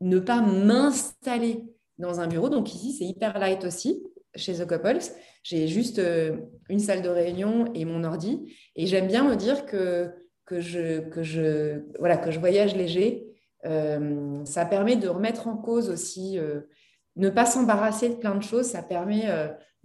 ne 0.00 0.18
pas 0.18 0.40
m'installer 0.42 1.64
dans 1.98 2.20
un 2.20 2.26
bureau. 2.26 2.48
Donc 2.48 2.74
ici, 2.74 2.92
c'est 2.92 3.04
hyper 3.04 3.38
light 3.38 3.64
aussi 3.64 4.02
chez 4.34 4.54
The 4.54 4.66
Couples. 4.66 4.98
J'ai 5.44 5.68
juste 5.68 6.00
euh, 6.00 6.36
une 6.68 6.80
salle 6.80 7.02
de 7.02 7.08
réunion 7.08 7.72
et 7.74 7.84
mon 7.84 8.02
ordi. 8.02 8.52
Et 8.74 8.86
j'aime 8.86 9.06
bien 9.06 9.22
me 9.22 9.36
dire 9.36 9.66
que, 9.66 10.10
que, 10.44 10.60
je, 10.60 11.00
que, 11.08 11.22
je, 11.22 11.82
voilà, 12.00 12.16
que 12.16 12.32
je 12.32 12.40
voyage 12.40 12.74
léger. 12.74 13.28
Euh, 13.64 14.44
ça 14.44 14.66
permet 14.66 14.96
de 14.96 15.08
remettre 15.08 15.46
en 15.46 15.56
cause 15.56 15.90
aussi, 15.90 16.38
euh, 16.38 16.62
ne 17.14 17.30
pas 17.30 17.46
s'embarrasser 17.46 18.08
de 18.08 18.14
plein 18.14 18.34
de 18.34 18.42
choses. 18.42 18.66
Ça 18.66 18.82
permet 18.82 19.24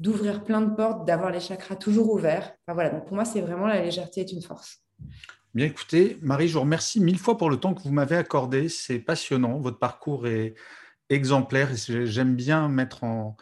d'ouvrir 0.01 0.43
plein 0.43 0.61
de 0.61 0.75
portes, 0.75 1.05
d'avoir 1.05 1.31
les 1.31 1.39
chakras 1.39 1.75
toujours 1.75 2.11
ouverts. 2.11 2.53
voilà, 2.67 2.89
donc 2.89 3.05
pour 3.05 3.13
moi, 3.13 3.23
c'est 3.23 3.41
vraiment 3.41 3.67
la 3.67 3.81
légèreté 3.81 4.21
est 4.21 4.31
une 4.31 4.41
force. 4.41 4.83
Bien 5.53 5.67
écoutez, 5.67 6.17
Marie, 6.21 6.47
je 6.47 6.53
vous 6.53 6.61
remercie 6.61 6.99
mille 6.99 7.19
fois 7.19 7.37
pour 7.37 7.49
le 7.49 7.57
temps 7.57 7.73
que 7.73 7.83
vous 7.83 7.91
m'avez 7.91 8.15
accordé. 8.15 8.67
C'est 8.67 8.99
passionnant. 8.99 9.59
Votre 9.59 9.77
parcours 9.77 10.27
est 10.27 10.55
exemplaire 11.09 11.69
j'aime 11.75 12.35
bien 12.35 12.69
mettre 12.69 13.03
en, 13.03 13.35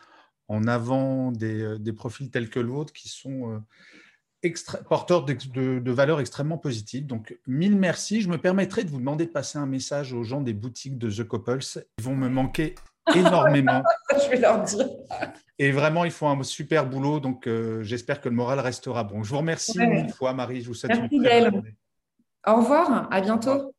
avant 0.67 1.31
des, 1.31 1.61
euh, 1.61 1.77
des, 1.77 1.93
profils 1.93 2.31
tels 2.31 2.49
que 2.49 2.59
l'autre 2.59 2.91
qui 2.91 3.07
sont 3.07 3.53
euh, 3.53 3.59
extra, 4.41 4.79
porteurs 4.79 5.23
de, 5.23 5.79
de, 5.79 5.91
valeurs 5.91 6.19
extrêmement 6.19 6.57
positives. 6.57 7.05
Donc, 7.05 7.37
mille 7.45 7.77
merci. 7.77 8.21
Je 8.21 8.29
me 8.29 8.39
permettrai 8.39 8.83
de 8.83 8.89
vous 8.89 8.97
demander 8.97 9.27
de 9.27 9.31
passer 9.31 9.59
un 9.59 9.67
message 9.67 10.11
aux 10.11 10.23
gens 10.23 10.41
des 10.41 10.53
boutiques 10.53 10.97
de 10.97 11.11
The 11.11 11.27
Couples. 11.27 11.59
Ils 11.99 12.03
vont 12.03 12.15
me 12.15 12.27
manquer 12.27 12.73
énormément. 13.15 13.83
je 14.23 14.29
vais 14.29 14.37
leur 14.37 14.61
dire. 14.63 14.87
Et 15.57 15.71
vraiment, 15.71 16.05
ils 16.05 16.11
font 16.11 16.29
un 16.29 16.43
super 16.43 16.85
boulot. 16.85 17.19
Donc, 17.19 17.47
euh, 17.47 17.83
j'espère 17.83 18.21
que 18.21 18.29
le 18.29 18.35
moral 18.35 18.59
restera 18.59 19.03
bon. 19.03 19.23
Je 19.23 19.29
vous 19.29 19.37
remercie 19.37 19.79
une 19.79 20.09
fois, 20.09 20.33
Marie. 20.33 20.61
Je 20.61 20.67
vous 20.67 20.73
souhaite 20.73 20.97
Merci, 20.97 21.15
une 21.15 21.23
très 21.23 21.41
journée. 21.41 21.75
Au 22.47 22.55
revoir. 22.55 23.07
À 23.11 23.21
bientôt. 23.21 23.73